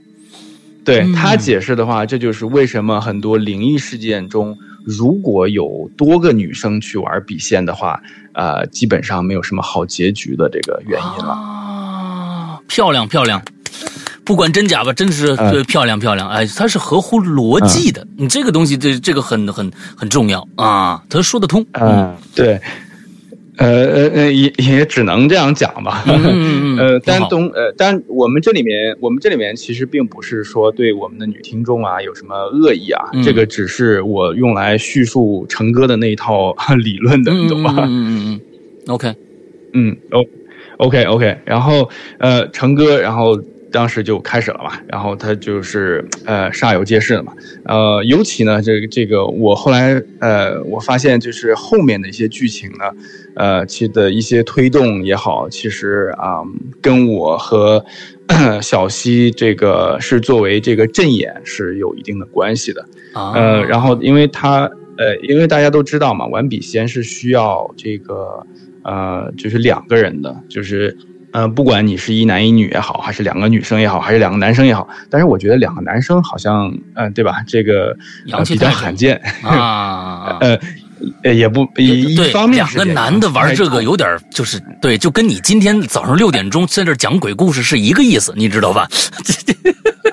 [0.88, 11.34] 对他解释的话，这就是为什么很多灵异事件中，如果有多个女生去玩笔仙的话，呃，基本上没有什么好结局的这个原因了。
[11.34, 13.42] 啊，漂亮漂亮，
[14.24, 16.30] 不管真假吧，真是漂亮漂亮。
[16.30, 21.66] 哎，它是合乎逻辑的，你这个东西，这这个很很很重要啊，他说得通。
[21.74, 22.62] 嗯，对。
[23.58, 26.04] 呃呃呃，也也只能这样讲吧。
[26.08, 37.74] 嗯呃，但东呃，但我们这里面，我们这里面其实并不是说对我们的女听众啊有什么恶意啊，这个只是我用来叙述成哥的那一套 理论的，你懂吧？
[37.80, 38.42] 嗯嗯嗯。
[38.88, 39.14] OK，
[39.74, 41.90] 嗯，O，OK OK，然后
[42.20, 43.40] 呃，成哥，然后。
[43.72, 47.34] 当时就开始了嘛，然后他就是呃煞有介事的嘛，
[47.66, 52.86] 呃，尤其呢，这个这个我后来呃我发现就是后面的一些剧情呢，
[53.36, 56.42] 呃，其的一些推动也好，其实啊，
[56.82, 57.84] 跟我和
[58.62, 62.86] 小西这个是作为这个阵眼是有一定的关系的，
[63.34, 68.46] 呃，然后因为他呃，因为大家都知道嘛，玩笔仙是需要这个
[68.84, 70.96] 呃，就是两个人的，就是。
[71.34, 77.44] 嗯，不管你是一男一女也好，还是两个女生也好，还是两个男生也好，但是我觉得两个男生好像，嗯，对吧？
[77.48, 77.96] 这个
[78.46, 80.38] 比较罕见啊。
[80.42, 80.58] 呃，
[81.24, 88.88] 也不一方面，两个男的玩这个有点就是对，就跟你今天早上六点钟在这讲鬼故事是一个意思，你知道吧？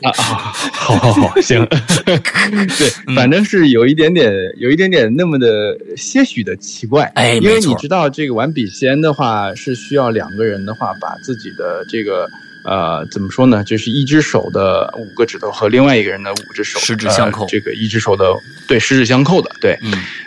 [0.02, 1.64] 啊啊，好好好，行，
[2.06, 12.28] 对，反正是有一点点，有一点点那么的些许的奇怪，哎，因为你知道这个玩笔仙的话是需要两个人的话，把自己的这个
[12.64, 18.34] 呃怎么说呢，就是一只手的五个指头和另外一个人的五只手十指相扣，这个一只手的
[18.66, 19.78] 对十指相扣的，对，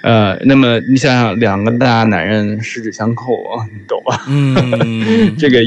[0.02, 4.24] 呃，那么你想想两个大男人十指相扣，你懂吧？
[4.28, 5.60] 嗯， 这个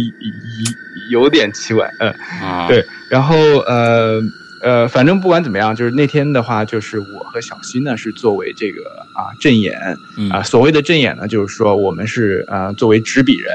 [1.11, 2.15] 有点奇怪，嗯，
[2.69, 2.85] 对。
[3.09, 4.21] 然后呃
[4.63, 8.83] 呃，反正不管怎么样，就是那天的话，就是我和小新呢是作为这个
[9.15, 9.75] 啊正眼
[10.31, 13.53] 啊，所谓的正眼呢，就是说我们是啊作为执笔人，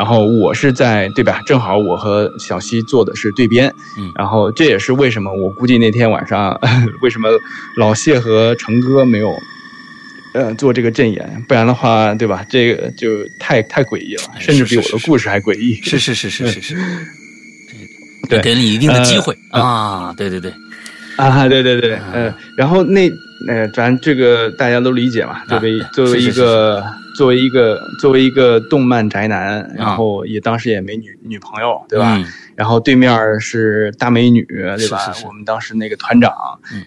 [0.00, 1.42] 然后我是在对吧？
[1.44, 3.70] 正好我和小西做的是对编，
[4.16, 6.58] 然后这也是为什么我估计那天晚上
[7.02, 7.28] 为什么
[7.76, 9.30] 老谢和成哥没有
[10.32, 12.42] 呃做这个阵演，不然的话对吧？
[12.48, 15.74] 这个就太太诡异了，甚至比我的故事还诡异。
[15.82, 16.76] 是是是是是是。
[18.30, 20.14] 对给你一定的机会啊！
[20.16, 20.50] 对对对，
[21.16, 23.10] 啊对对对，嗯，然后那
[23.48, 25.44] 呃，咱这个大家都理解嘛。
[25.46, 26.82] 作为作为一个
[27.20, 32.16] 作为一个作为一个动漫宅男，然后也当时也没女女朋友，对吧？
[32.56, 35.12] 然后对面是大美女，对吧？
[35.26, 36.32] 我们当时那个团长，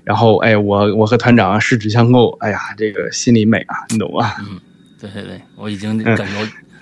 [0.03, 4.37] 然后哎，我我和团长十指相扣，哎呀，这个心里美啊，你懂吧？
[4.39, 4.59] 嗯，
[4.99, 6.23] 对对对，我已经感觉。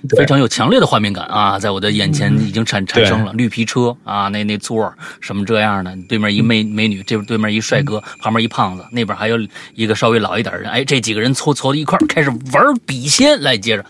[0.10, 9.38] 非常有强烈的画面感啊，在我的眼前已经产产生了绿皮车啊，那那座什么这样的，对面一美美女，这边对面一帅哥，旁边一胖子，那边还有
[9.76, 13.86] 一个稍微老一点的人，哎，这几个人凑凑到一块开始玩笔仙，来接着，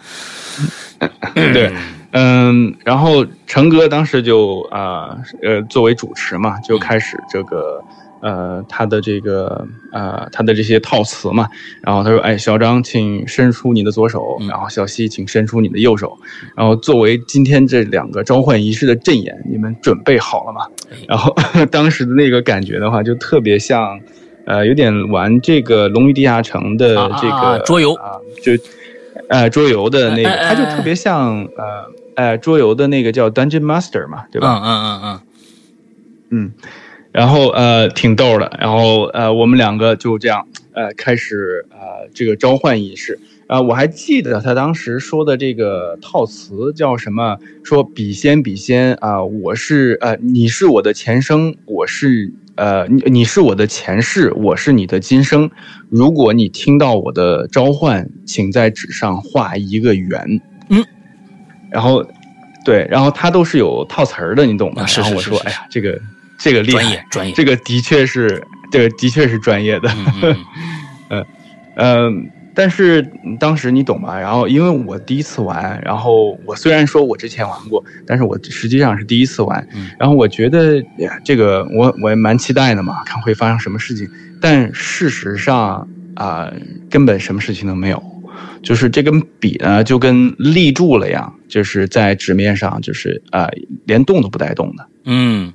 [1.33, 1.73] 对，
[2.11, 7.83] 嗯，然后成哥当时就啊呃作为主持嘛，就开始这个。
[8.21, 11.47] 呃，他的这个呃，他的这些套词嘛，
[11.81, 16.17] 然后他说：“哎，小张，请伸出你的左手，然后小西，请伸出你的右手，
[16.55, 20.61] 然后作为今天这两个召唤仪式的阵眼，你们准备好了吗？”
[21.09, 21.35] 然后
[21.71, 23.99] 当时的那个感觉的话，就特别像，
[24.45, 28.51] 呃，有点玩这个《龙与地下城》的这个桌游啊，就，
[29.29, 34.61] 呃，桌游的那个，他就特别像呃，呃，桌游的那个叫 Dungeon Master 嘛，对吧？
[34.63, 35.21] 嗯嗯嗯嗯，
[36.29, 36.51] 嗯。
[37.11, 47.37] 然后呃挺逗的，然后呃我们两个就这样呃开始呃这个召唤仪式啊，我还记得他当时说的这个套词叫什么？
[47.65, 55.51] 说笔仙笔仙啊，我是呃你是我的前生，我是呃你你是我的前世，我是你的今生。
[55.89, 60.39] 如果你听到我的召唤，请在纸上画一个圆。
[60.69, 60.81] 嗯，
[61.69, 62.05] 然后
[62.63, 64.85] 对，然后他都是有套词儿的，你懂吗？
[64.95, 65.99] 然后我说哎呀这个。
[66.41, 69.89] 这个专业专业，这个的确是，这个的确是专业的，
[71.09, 71.25] 嗯
[71.75, 73.01] 嗯，但是
[73.39, 74.19] 当时你懂吧？
[74.19, 79.65] 然后因为我第一次玩，然后我虽然说我之前玩过，但是我实际上是第一次玩，
[79.99, 84.09] 然后我觉得呀，这个我我也蛮期待的嘛，看会发生什么事情。
[84.41, 86.51] 但事实上啊，
[86.89, 88.03] 根本什么事情都没有，
[88.63, 93.47] 就是这根笔呢，就跟立住了样，就是在纸面上，就是啊，
[93.85, 95.53] 连动都不带动的，嗯。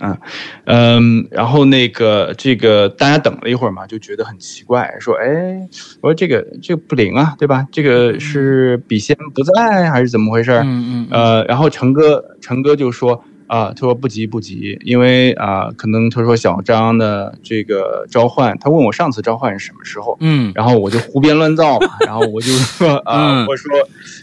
[0.00, 0.18] 嗯，
[0.64, 5.68] 嗯，然后那个这个大家等了一会儿嘛，就觉得很奇怪，说，哎，
[6.00, 7.66] 我说这个这个不灵啊，对吧？
[7.70, 10.52] 这个是笔仙不在还是怎么回事？
[10.64, 11.08] 嗯嗯。
[11.10, 13.22] 呃，然后成哥成哥就说。
[13.50, 23.68] 啊，他说不急不急，因为啊，可能他说小张的这个召唤，他问我上次召唤是什么时候，嗯，然后我就胡编乱造嘛，然后我就说啊，我说，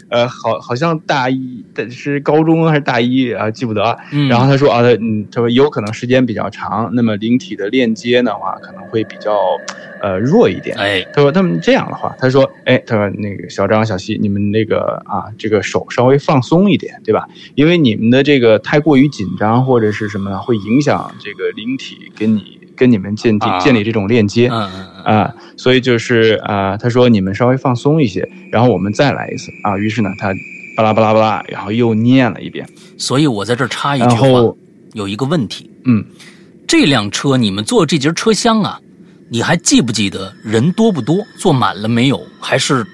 [0.08, 3.98] 呃，好，好像大一，是高中还是大一啊，记不得，
[4.30, 9.36] 然后他说啊，嗯，他说有可能时间比较长，那么灵体的链接的话可能会比较
[10.00, 17.28] 呃弱一点，哎，他说他们这样的话，他说，哎，他说那个小张小西，你们那个啊，这个手稍微放松一点，对吧？
[17.56, 19.06] 因为你们的这个太过于。
[19.18, 29.76] 紧张或者是什么会影响这个灵体跟你跟你们建立建立这种链接啊，所以就是啊，他说你们稍微放松一些，然后我们再来一次啊。
[29.76, 30.32] 于是呢，他
[30.76, 32.64] 巴拉巴拉巴拉，然后又念了一遍。
[32.96, 34.28] 所以我在这插一句话，
[34.92, 36.04] 有一个问题，嗯，
[36.68, 38.78] 这辆车你们坐这节车厢啊，
[39.28, 42.24] 你还记不记得人多不多，坐满了没有？
[42.38, 42.86] 还是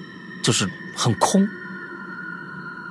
[0.42, 0.66] 就是
[0.96, 1.46] 很空？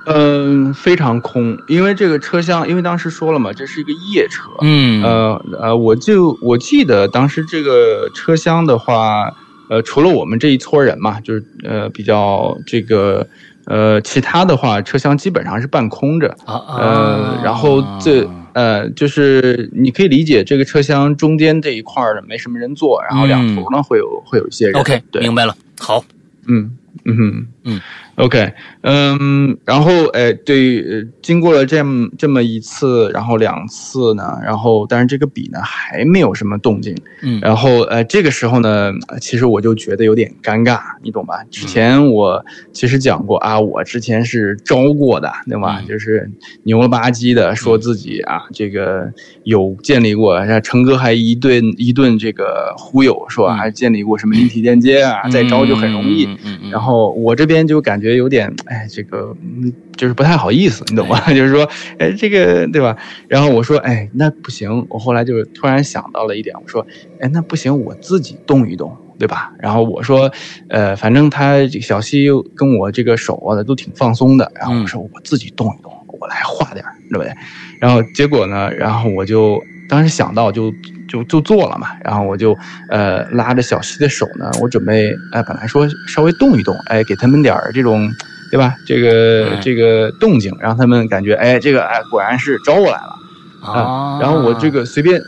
[0.06, 9.32] 嗯，非常空，因为这个车厢，因为当时说了嘛，这是一个夜车，嗯，呃呃，我就我记得当时这个车厢的话，
[9.70, 13.26] 呃，除了我们这一撮人嘛，就是呃比较这个
[13.64, 26.04] 呃，其他的话，车厢基本上是半空着，啊啊，呃，然后这呃就是你可以理解这个车厢中间这一块儿没什么人坐，然后两头呢会有会有一些人 OK，对，明白了，好，
[26.46, 27.80] 嗯嗯嗯嗯。
[28.16, 28.52] OK，
[28.82, 41.42] 嗯，然后哎，对，呃经过了这么这么一次，然后两次呢，然后但是这个笔呢还没有什么动静，嗯然后呃这个时候呢，呃其实我就觉得有点尴尬，你懂吧？
[41.50, 45.80] 之前我其实讲过啊，我之前是招过的，对吧？
[45.80, 46.30] 嗯就是
[46.62, 49.10] 牛了吧唧的说自己啊，这个
[49.42, 56.26] 有建立过，然后成哥还一顿一顿这个忽悠，说嗯还建立过什么立体链接啊，再招就很容易。
[56.26, 61.18] 嗯嗯嗯然后我这边就感觉有点，哎，这个嗯就是不太好意思，你懂吗？
[61.32, 62.96] 就是说，哎，这个对吧？
[63.28, 64.86] 然后我说，哎，那不行。
[64.90, 66.86] 我后来就是突然想到了一点，我说，
[67.20, 69.52] 哎，那不行，我自己动一动，对吧？
[69.58, 70.30] 然后我说，
[70.68, 77.32] 呃，反正他这个小西跟我这个手啊都挺放松的，然后我说我自己动一动，我来画点儿，对不对？
[77.80, 80.72] 然后结果呢，然后我就当时想到就
[81.08, 82.56] 就就做了嘛，然后我就
[82.88, 88.10] 呃拉着小西的手呢，我准备哎本来说稍微动一动，哎给他们点儿这种
[88.50, 88.74] 对吧？
[88.86, 93.16] 这个、嗯这个动静，让他们感觉哎这个哎果然是招过来了
[93.62, 95.20] 啊，然后我这个随便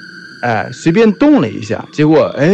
[0.43, 2.49] 哎随便动了一下，结果哎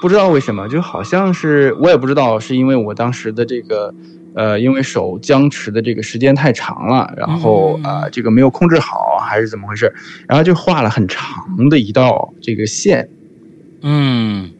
[0.00, 3.92] 不知道为什么，就好像是我也不知道是因为我当时的这个。
[4.34, 7.84] 呃，因为手僵持的这个时间太长了，然后嗯。
[7.84, 9.92] 啊、呃这个没有控制好，还是怎么回事？
[10.28, 13.08] 然后就画了很长的一道这个线，
[13.82, 14.52] 嗯。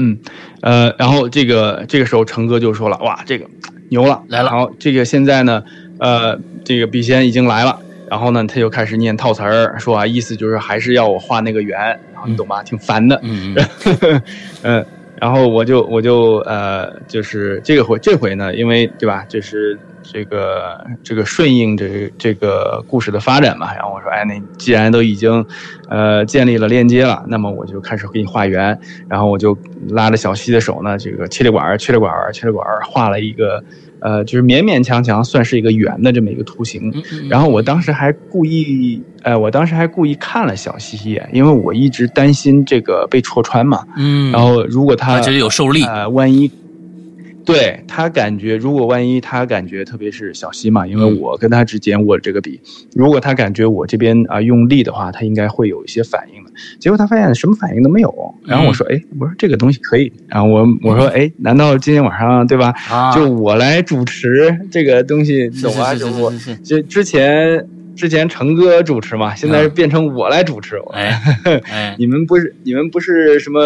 [0.00, 0.20] 嗯，
[0.62, 3.48] 呃，然后这个这个时候成哥就说了，哇，这个
[3.88, 4.50] 牛了，来了。
[4.50, 5.62] 然后这个现在呢，
[5.98, 11.76] 呃，这个笔仙已经来了，然后呢，他就开始念套词儿，说啊，意思就是还是要我画那个圆，
[12.12, 12.62] 然后你懂吧？
[12.62, 13.56] 挺烦的，嗯
[14.62, 14.86] 嗯，
[15.20, 19.80] 然后我就我就呃，就是这个回这回呢，因为对吧，就是
[20.10, 25.44] 这个这个顺应这这个故事的发展嘛，然后我说，哎，那既然都已经
[25.88, 28.78] 呃建立了链接了，那么我就开始给你画圆，
[29.08, 29.56] 然后我就
[29.90, 33.62] 拉着小西的手呢，这个切里管儿切里管儿切里管儿画了一个
[34.00, 43.84] 呃，就是勉勉强强算是一个圆的这么一个图形，嗯，然后我当时还故意，呃，我当时还故意看了小西一眼，因为我一直担心这个被戳穿嘛。
[43.96, 46.48] 嗯，然后如果他他觉得有受力，呃，万一
[47.52, 52.60] 对他感觉，如果万一他感觉，特别是小西嘛，因为嗯我跟他之间握这个笔，
[52.94, 56.50] 如果他感觉我这边啊、用力的话，他应该会有一些反应的。
[56.78, 58.34] 结果他发现什么反应都没有。
[58.44, 60.12] 然后我说，哎，我说这个东西可以。
[60.26, 62.74] 然后我我说，哎，难道今天晚上对吧？
[62.90, 65.94] 啊，就我来主持这个东西，是懂吧？
[65.94, 70.76] 是就我是是是，之之前之前成哥主持嘛，现在变成我来主持。
[70.92, 71.20] 哎
[71.70, 73.60] 哎，你们不是你们不是什么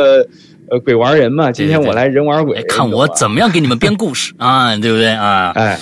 [0.72, 1.52] 呃鬼玩人嘛？
[1.52, 5.50] 今天我来人玩鬼，哎看我怎么样给你们编故事 啊，对不对啊？
[5.54, 5.78] 哎，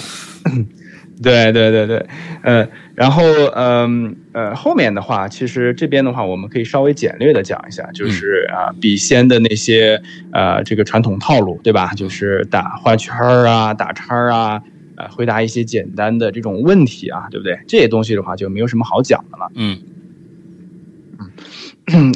[1.22, 2.06] 对对对对，
[2.42, 2.66] 呃，
[2.96, 3.22] 然后
[3.54, 11.92] 嗯呃后面的话，其实这边的话，我们可以稍微简略的讲一下，就是啊笔仙的那些呃这个传统套路，对吧？
[11.94, 14.60] 就是打画圈儿啊，打叉儿啊。
[14.96, 17.58] 呃，回答一些简单的这种问题啊，对不对？
[17.66, 19.50] 这些东西的话就没有什么好讲的了。
[19.54, 19.78] 嗯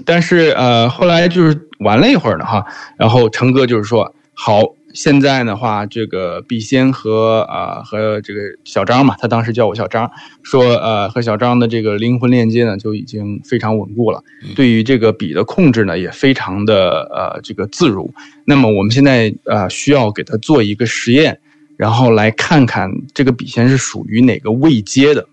[0.04, 2.64] 但是呃，后来就是玩了一会儿呢哈，
[2.96, 4.62] 然后成哥就是说，好，
[4.92, 10.10] 现在的话，这个笔仙和啊、呃、和这个小张嘛，他当时叫我小张，
[10.42, 14.22] 说呃和小张的这个灵魂链接呢就已经非常稳固了，
[14.54, 18.12] 对于这个笔的控制呢也非常的呃这个自如。
[18.44, 21.40] 那么我们现在呃需要给他做一个实验，
[21.76, 25.26] 然后来看看这个笔仙是属于哪个位阶的。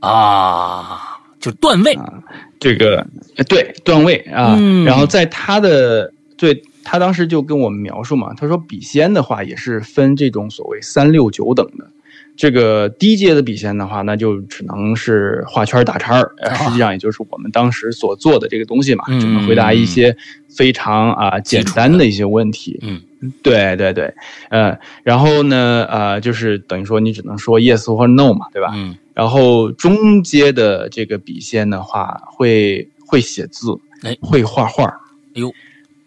[0.00, 1.98] 啊，就段位，
[2.58, 3.06] 这个
[3.36, 11.86] 呃对段位啊，嗯然后在他的对他当时就跟我们描述嘛，他说笔仙的话也是分这种所谓三六九等的。
[12.36, 16.30] 这个低阶的笔仙的话，那就只能是画圈打叉儿，
[16.64, 19.18] 实际上也就是我们当时所做的这个东西嘛，嗯。
[19.18, 20.14] 只能回答一些
[20.48, 22.78] 非常啊、简单的一些问题。
[22.82, 23.00] 嗯。
[23.42, 24.12] 对对对，
[24.50, 28.70] 呃，然后呢，呃，就是等于说你只能说 yes 或者 no 嘛，对吧？
[28.74, 28.94] 嗯。
[29.14, 33.68] 然后中阶的这个笔仙的话，会会写字，
[34.02, 34.16] 哎。
[34.20, 34.84] 会画画，
[35.34, 35.50] 哎呦，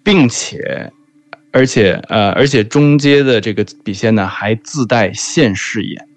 [0.04, 0.92] 并且，
[1.52, 6.08] 而且呃，而且中阶的这个笔仙呢，还自带现视眼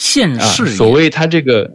[0.00, 0.40] 现啊。
[0.40, 1.70] 世所谓它这个，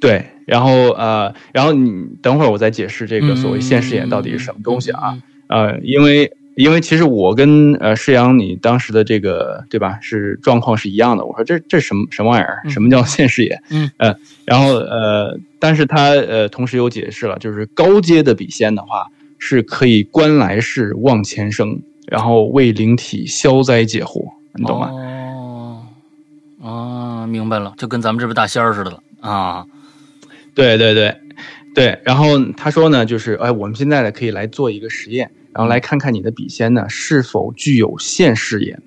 [0.00, 5.18] 对然后呃，然后你等会儿我再解释这个所谓现视眼到底是什么东西啊？
[5.48, 11.24] 呃，因为因为其实我跟呃世阳你当时的这个对吧是状况是一样的。
[11.24, 12.62] 我说这这什么什么玩意儿？
[12.70, 13.62] 什么叫现视眼？
[13.70, 14.16] 嗯呃，
[14.46, 19.06] 然后呃，但是他呃同时又解释了，就是高阶的笔仙的话
[19.38, 24.24] 是可以观来世望前生，然后为灵体消灾解惑，
[24.54, 24.90] 你懂吗？
[27.36, 29.66] 明白了，就跟咱们这边大仙儿似的了啊。
[30.54, 31.14] 对对对，
[31.74, 32.00] 对。
[32.02, 38.80] 然后他说呢，就是哎，我们现在呢可以来做一个实验，然后来看看你的笔仙呢是否具有现视眼。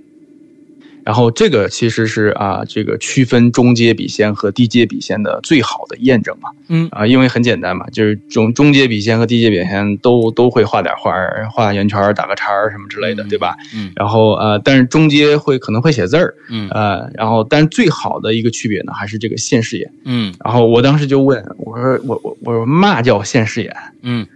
[1.10, 6.51] 然后这个其实是啊，这个区分中阶笔仙和低阶笔仙的最好的验证嘛。
[6.68, 13.55] 嗯啊，因为很简单嘛，就是中中阶笔仙和低阶笔仙都都会画点画儿，画圆圈、打个叉儿什么之类的，对吧？
[13.74, 19.91] 嗯然后呃，但是中阶会可能会写字儿，嗯呃，然后但是最好的一个区别呢，还是这个现视眼。
[20.05, 24.28] 嗯然后我当时就问我说我我我说嘛叫现视眼，嗯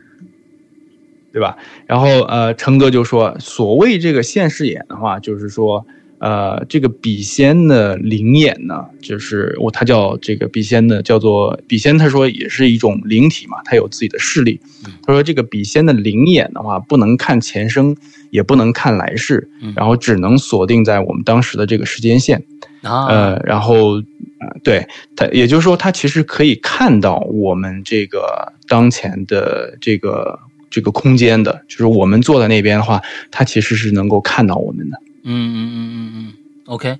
[1.31, 1.55] 对吧？
[1.85, 5.85] 然后呃，成哥就说，所谓这个现视眼的话，就是说
[6.23, 14.57] 呃，这个笔仙的灵眼呢，就是我他叫这个笔仙的叫做笔仙，他说也是一种灵体嘛，它有自己的视力。
[15.05, 17.93] 他说这个笔仙的灵眼的话，不能看前生，
[18.29, 22.41] 也不能看来世，然后只能锁定在我们当时的这个时间线。
[22.83, 23.95] 啊呃，然后，
[24.39, 34.97] 呃，对它，也就是说，它其实可以看到我们这个当前的这个这个空间的，就是我们坐在那边的话，它其实是能够看到我们的。
[35.23, 36.33] 嗯嗯嗯嗯嗯
[36.65, 36.97] ，OK，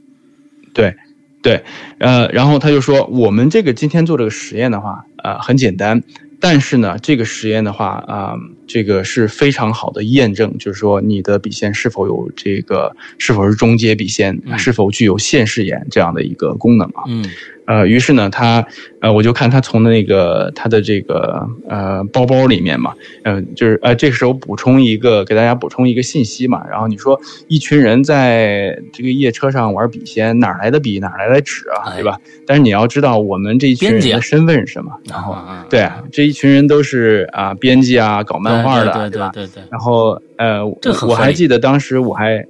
[0.73, 0.95] 对，
[1.41, 1.63] 对，
[1.99, 6.01] 呃，然后他就说，我们这个今天做这个实验的话，呃，很简单，
[6.39, 17.03] 但是呢，这个实验的话，啊、这个是非常好的验证，就是说你的笔仙是否有这个，是否是中阶笔仙，是否具有现视眼这样的一个功能啊。
[17.07, 17.25] 嗯
[17.65, 18.65] 呃，于是呢，他
[18.99, 22.93] 呃，我就看他从那个他的这个呃包包里面嘛，
[23.23, 32.19] 呃，就是呃这个时候补充一个给大家补充一个信息嘛，然后你说一群人在这个夜车上玩笔仙，哪来的笔，哪来的纸啊，哎对吧？
[32.45, 39.31] 但是你要知道我们这一群人的身份是什么，然后啊对啊，这一群人都是啊编辑啊，搞漫画的，对对吧？
[39.33, 40.65] 对对对，然后呃，
[41.07, 42.45] 我还记得当时我还，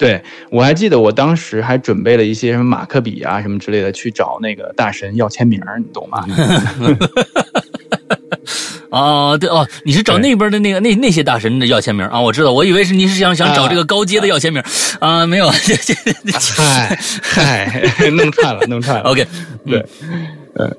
[0.00, 6.24] 对我还记得我当时还准备了一些什么马克笔啊什么之类的去找那个大神要签名儿，你懂吗？
[8.88, 12.18] 哦， 对哦，你是找那边的那个那那些大神的要签名啊？
[12.18, 14.62] 我知道，我以为是你是想想找这个高阶的要签名
[15.00, 19.02] 啊，没有， 这这这嗨嗨，弄串了，弄串了。
[19.02, 19.26] OK，
[19.66, 19.84] 对，
[20.54, 20.70] 呃，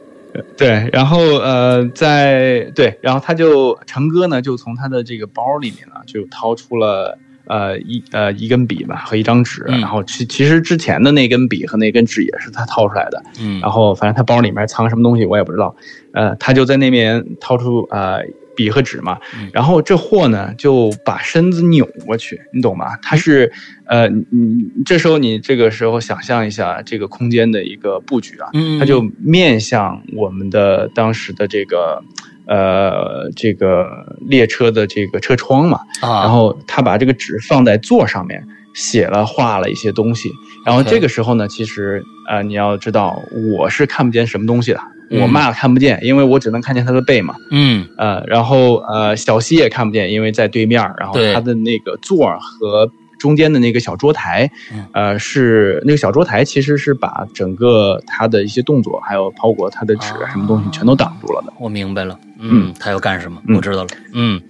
[0.57, 9.79] 对，然后呃，在对，然后他就成哥呢，就从他的这个包里面呢，就掏出了呃一呃一根笔吧和一张纸，嗯。
[9.79, 13.59] 然后其其实之前的那根笔和那根纸也是他掏出来的，嗯。
[13.59, 15.75] 然后反正他包里面藏什么东西我也不知道，
[16.13, 18.21] 呃，他就在那边掏出呃
[18.55, 19.49] 笔和纸嘛，嗯。
[19.53, 22.97] 然后这货呢就把身子扭过去，你懂吗？
[23.01, 23.51] 他是
[23.85, 32.03] 呃，你你这时候你这个时候想象一下这个空间的一个布局啊，嗯，他就面向我们的当时的这个
[32.51, 33.87] 呃这个
[34.27, 40.29] 列车的这个车窗嘛，啊，然后他把这个纸放在座上面，写了画了一些东西。
[40.65, 43.17] 然后这个时候呢，其实呃，你要知道
[43.57, 47.33] 我是看不见什么东西的，嗯我妈看不见，因为我只能看见他的背嘛。
[47.51, 50.81] 嗯呃，然后呃，小西也看不见，因为在对面。
[50.99, 52.91] 然后他的那个座和
[53.21, 61.53] 中间的那个小桌台嗯，呃，是那个小桌台其实是把整个他的一些动作，还有包括他的纸啊什么东西全都挡住了的。
[61.59, 63.39] 我明白了，嗯，他要干什么？
[63.47, 63.55] 嗯。
[63.55, 64.41] 我知道了，嗯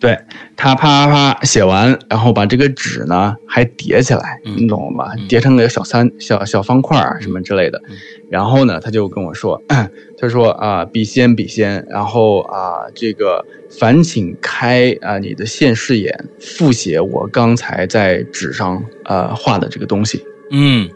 [0.00, 0.16] 对
[0.56, 5.26] 他啪啪啪写完，然后把这个纸呢还叠起来，嗯你懂吗嗯？
[5.26, 7.96] 叠成个小三小小方块儿什么之类的嗯。
[8.30, 9.60] 然后呢，他就跟我说，
[10.18, 20.24] 他说啊，笔仙笔仙，然后啊，这个烦请开啊你的现视眼，复写我刚才在纸上呃画的这个东西。
[20.50, 20.88] 嗯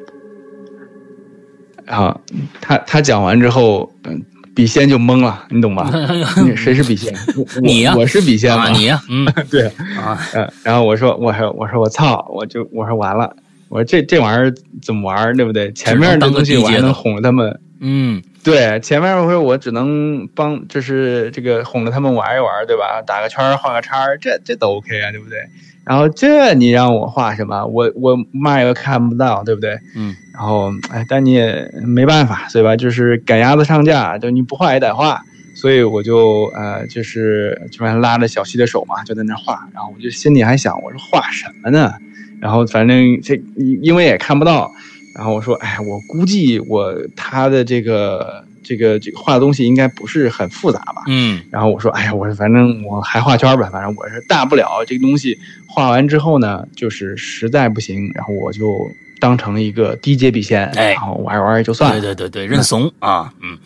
[1.86, 2.20] 啊，
[2.60, 4.22] 他他讲完之后，嗯，
[4.54, 5.90] 笔仙就懵了，你懂吗？
[6.44, 7.12] 你谁是笔仙？
[7.36, 8.70] 我你呀我是笔仙啊，吗？
[8.70, 9.66] 你呀，嗯 对。
[9.98, 13.34] 啊，嗯，然后我说，我说，我说我操，我就我说完了，
[13.68, 15.72] 我说这这玩意儿怎么玩儿，对不对？
[15.72, 23.00] 前面的东西我还能哄着他们，嗯对，前面我说我只能帮，就是这个哄着他们玩一玩，对吧？
[23.06, 25.38] 打个圈儿，画个叉儿，这这都 OK 啊，对不对？
[25.84, 27.66] 然后这你让我画什么？
[27.66, 29.78] 我我嘛也看不到，对不对？
[29.96, 32.76] 嗯然后哎，但你也没办法，对吧？
[32.76, 35.22] 就是赶鸭子上架，就你不画也得画，
[35.54, 39.68] 所以我就呃，就是基本上拉着小西的手嘛，就在那画。
[39.74, 41.92] 然后我就心里还想，我说画什么呢？
[42.40, 44.70] 然后反正这因为也看不到，
[45.14, 51.02] 然后我说，哎，我估计我他的这个这个这个画的东西应该不是很复杂吧？
[51.08, 58.90] 嗯然后我说，哎呀，我说反正我还画圈吧，反正我是大不了这个东西画完之后呢，就是实在不行，然后我就
[59.20, 62.00] 当成一个低阶笔仙，哎然后玩玩就算了。
[62.00, 63.58] 对对对对，认怂啊，嗯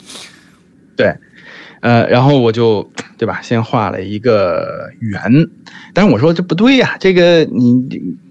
[0.97, 1.15] 对，
[1.87, 5.23] 呃，然后我就对吧，先画了一个圆，
[5.95, 7.75] 但是我说这不对呀、这个你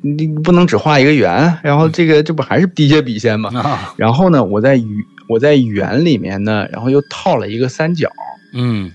[0.01, 3.49] 你你不能只画一个圆，然后这个这不还是低阶笔仙吗？
[3.57, 3.93] 啊。
[3.95, 4.85] 然后呢，我在圆
[5.29, 8.11] 我在圆里面呢，然后又套了一个三角。
[8.53, 8.91] 嗯。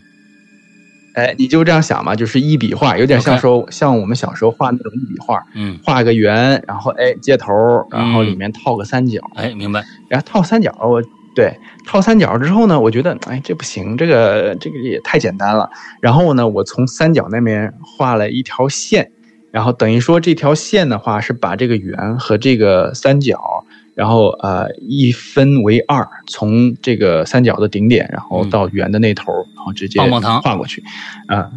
[1.15, 7.53] 哎，你就这样想嘛，就是一笔画，有点像说像我们小时候画那种一笔画，嗯，画个圆，然后哎接头，
[7.91, 11.03] 然后里面套个三角，哎，明白，然后套三角，我
[11.35, 11.57] 对
[11.87, 15.71] 套三角之后呢，我觉得哎这不行，这个这个也太简单了。
[16.01, 19.11] 然后呢，我从三角那边画了一条线，
[19.51, 23.65] 然后等于说这条线的话是把这个圆和这个三角，
[23.95, 30.83] 然后呃一分为二，从这个三角的顶点，然后到圆的那头，然后直接棒棒糖画过去，
[31.27, 31.49] 啊、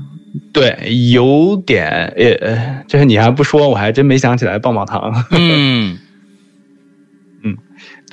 [0.52, 0.78] 对，
[1.12, 5.26] 有点呃呃，这是你还不说，我还真没想起来棒棒糖。
[5.32, 5.98] 嗯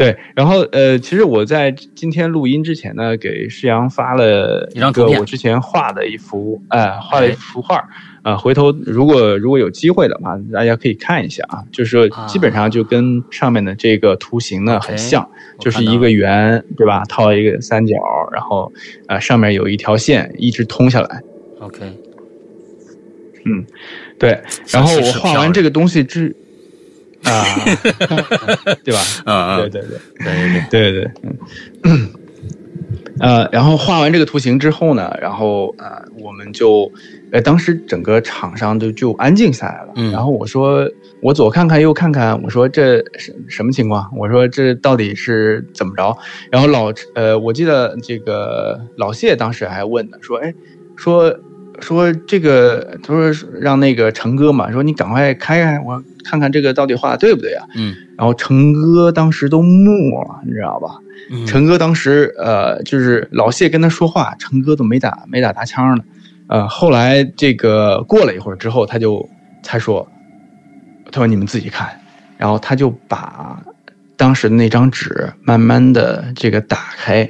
[0.00, 7.86] 对，然后呃，其实我在今天录音之前呢，给世阳发了一张图片个我之前画的一幅，哎、画了一幅画，
[8.22, 15.28] 啊、回头如果如果有机会的话，大家可以看一下啊，就是说啊基本上就跟上面的这个图形呢很像，
[15.58, 17.04] 就是一个圆，对吧？
[17.06, 17.96] 套一个三角，
[18.32, 18.72] 然后
[19.06, 21.22] 呃上面有一条线一直通下来
[21.58, 21.80] ，，OK，
[23.44, 23.66] 嗯
[24.18, 26.34] 对，然后我画完这个东西之
[27.30, 27.44] 啊，
[28.84, 29.00] 对吧？
[29.26, 29.98] 嗯嗯，对对对。
[30.18, 30.32] 对
[30.70, 31.10] 对对，对对，
[31.84, 32.08] 嗯，
[33.20, 36.90] 呃，然后画完这个图形之后呢，然后呃，我们就，
[37.32, 39.92] 呃，当时整个场上就就安静下来了。
[39.96, 40.88] 嗯然后我说，
[41.20, 44.08] 我左看看右看看，我说这什什么情况？
[44.16, 46.16] 我说这到底是怎么着？
[46.50, 50.54] 然后老呃，我记得这个老谢当时还问呢，说，哎，
[50.96, 51.38] 说
[51.80, 57.66] 说这个，他说让那个成哥嘛，说你赶快开开，我看看这个到底画的对不对啊？
[57.74, 60.98] 嗯然后成哥当时都木了，你知道吧？
[61.30, 66.04] 嗯，陈哥当时呃，就是老谢跟他说话，陈哥都没打没打搭腔呢。
[66.48, 69.26] 呃，后来这个过了一会儿之后，他就
[69.62, 70.06] 才说，
[71.10, 71.88] 他说你们自己看，
[72.36, 73.62] 然后他就把
[74.16, 77.26] 当时的那张纸慢慢的这个打开，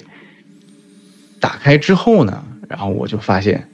[1.38, 3.68] 打开之后呢，然后我就发现，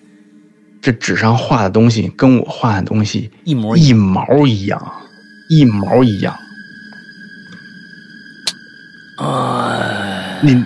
[0.87, 4.81] 这纸上画的东西跟我画的东西一模一一毛一样，
[5.49, 6.33] 一毛一样。
[9.19, 10.65] 哎你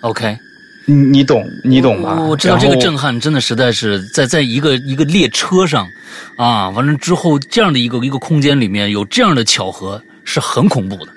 [0.00, 0.38] ，OK，
[0.86, 2.14] 你你懂你懂吧？
[2.18, 5.86] 我我知道这个震撼真的实在是在在一个一个列车上，
[6.38, 11.12] 啊，完了之后这样的一个一个空间里面有这样的巧合是很恐怖的。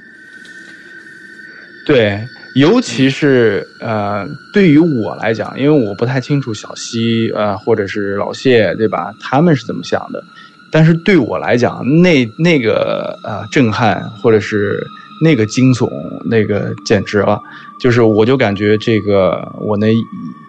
[1.85, 2.21] 对，
[2.55, 10.23] 尤其是呃，对于我来讲，因为我不太清楚小西呃或者是老谢对吧，他们是怎么想的，
[10.71, 14.85] 但是对我来讲，那那个呃震撼或者是
[15.21, 15.89] 那个惊悚，
[16.25, 17.39] 那个简直了，
[17.79, 19.93] 就是我就感觉这个我那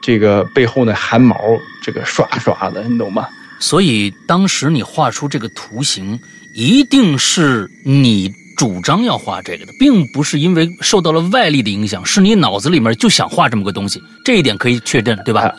[0.03, 1.37] 这个背后的汗毛
[1.83, 3.29] 这个刷刷的，你懂吗？
[3.59, 6.19] 所以当时你画出这个图形，
[6.55, 15.45] 一定是你主张要画这个的，并不是因为受到了外力的影响，是你脑子里面就想画这么个东西，这一点可以确认，对吧？
[15.45, 15.55] 啊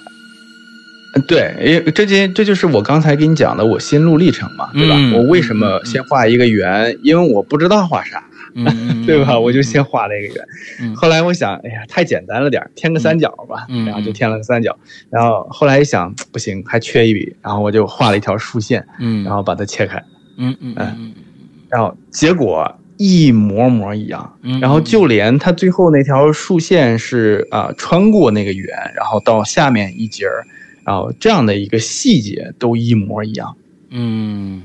[1.27, 4.95] 对，因为这件这就是我刚才给你讲的我心路历程嘛，对吧？
[4.99, 6.95] 嗯我为什嗯么嗯先画一个圆？
[7.01, 8.23] 因为我不知道画啥，
[9.07, 9.33] 对吧？
[9.33, 10.47] 嗯我就先画了一个圆。
[10.81, 14.77] 嗯后来我想，哎呀，太简单了点，添个三角吧，然后就添了个三角。
[15.09, 19.97] 然后后来一想，不行，还缺一笔，然后我就画了一条竖线，嗯，然后把它切开，
[20.37, 21.13] 嗯嗯嗯嗯
[21.67, 22.69] 然后结果
[23.01, 24.37] 一模模一样。
[24.43, 30.45] 嗯，然后就连它最后那条竖线是啊、穿过那个圆，然后到下面一截儿，
[30.85, 33.57] 然后这样的一个细节都一模一样。
[33.89, 34.61] 嗯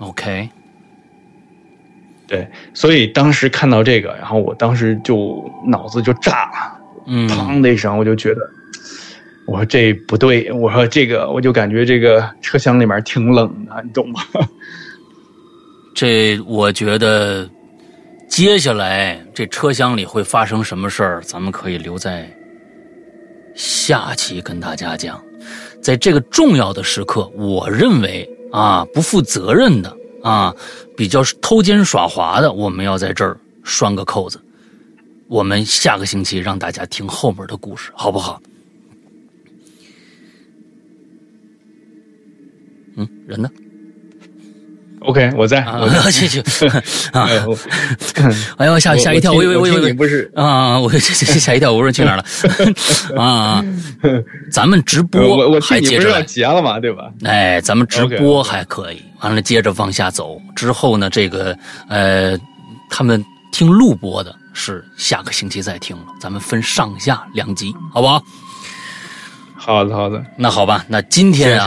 [0.00, 0.48] ，OK，
[2.26, 8.40] 对，所以当时看到这个，然后我当时就脑子就炸了，嗯，砰的一声，我就觉得，
[9.46, 14.20] 我说这不对，我说这个，我就感觉这个车厢里面挺冷的，你懂吗？
[16.00, 17.46] 这我觉得
[18.26, 22.26] 接下来这车厢里会发生什么事儿，咱们可以留在
[23.54, 25.22] 下期跟大家讲。
[25.82, 30.56] 在这个重要的时刻，我认为啊，不负责任的啊，
[30.96, 34.40] 比较偷奸耍滑的，我们要在这儿拴个扣子。
[35.28, 38.40] 我们下个星期让大家听后面的故事，好不好？
[42.96, 43.50] 嗯，人呢？
[45.00, 46.40] OK，我在，我在， 去去
[47.12, 47.26] 啊！
[48.58, 52.24] 哎 呦，吓吓一跳，我以为我以为不是啊，我吓一跳，我说去哪儿了
[53.20, 53.64] 啊？
[54.52, 57.10] 咱们直播还接着结了嘛，对吧？
[57.24, 60.40] 哎，咱们直播还可以，完了接着往下走。
[60.54, 61.56] 之后呢，这个
[61.88, 62.38] 呃，
[62.90, 68.22] 他们听录播的是下个星期再听了，咱们分上下两集，好不好？
[69.56, 70.22] 好的，好的。
[70.36, 71.66] 那好吧，那今天啊，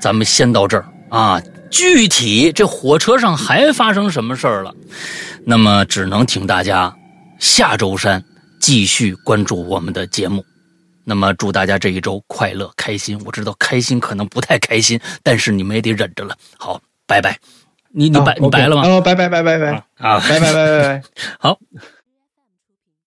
[0.00, 1.40] 咱们先到这儿啊。
[1.74, 4.72] 具体这火车上还发生什么事儿了？
[5.44, 6.94] 那么只能请大家
[7.40, 8.22] 下周三
[8.60, 10.44] 继续关注我们的节目。
[11.02, 13.20] 那么祝大家这一周快乐开心。
[13.26, 16.36] 我知道开心可能不太开心，但是你们也得忍着了。
[16.56, 17.36] 好，拜拜。
[17.90, 18.82] 你你拜你白了吗？
[18.86, 21.02] 哦，拜拜拜拜拜啊，拜拜拜拜拜。
[21.40, 21.58] 好。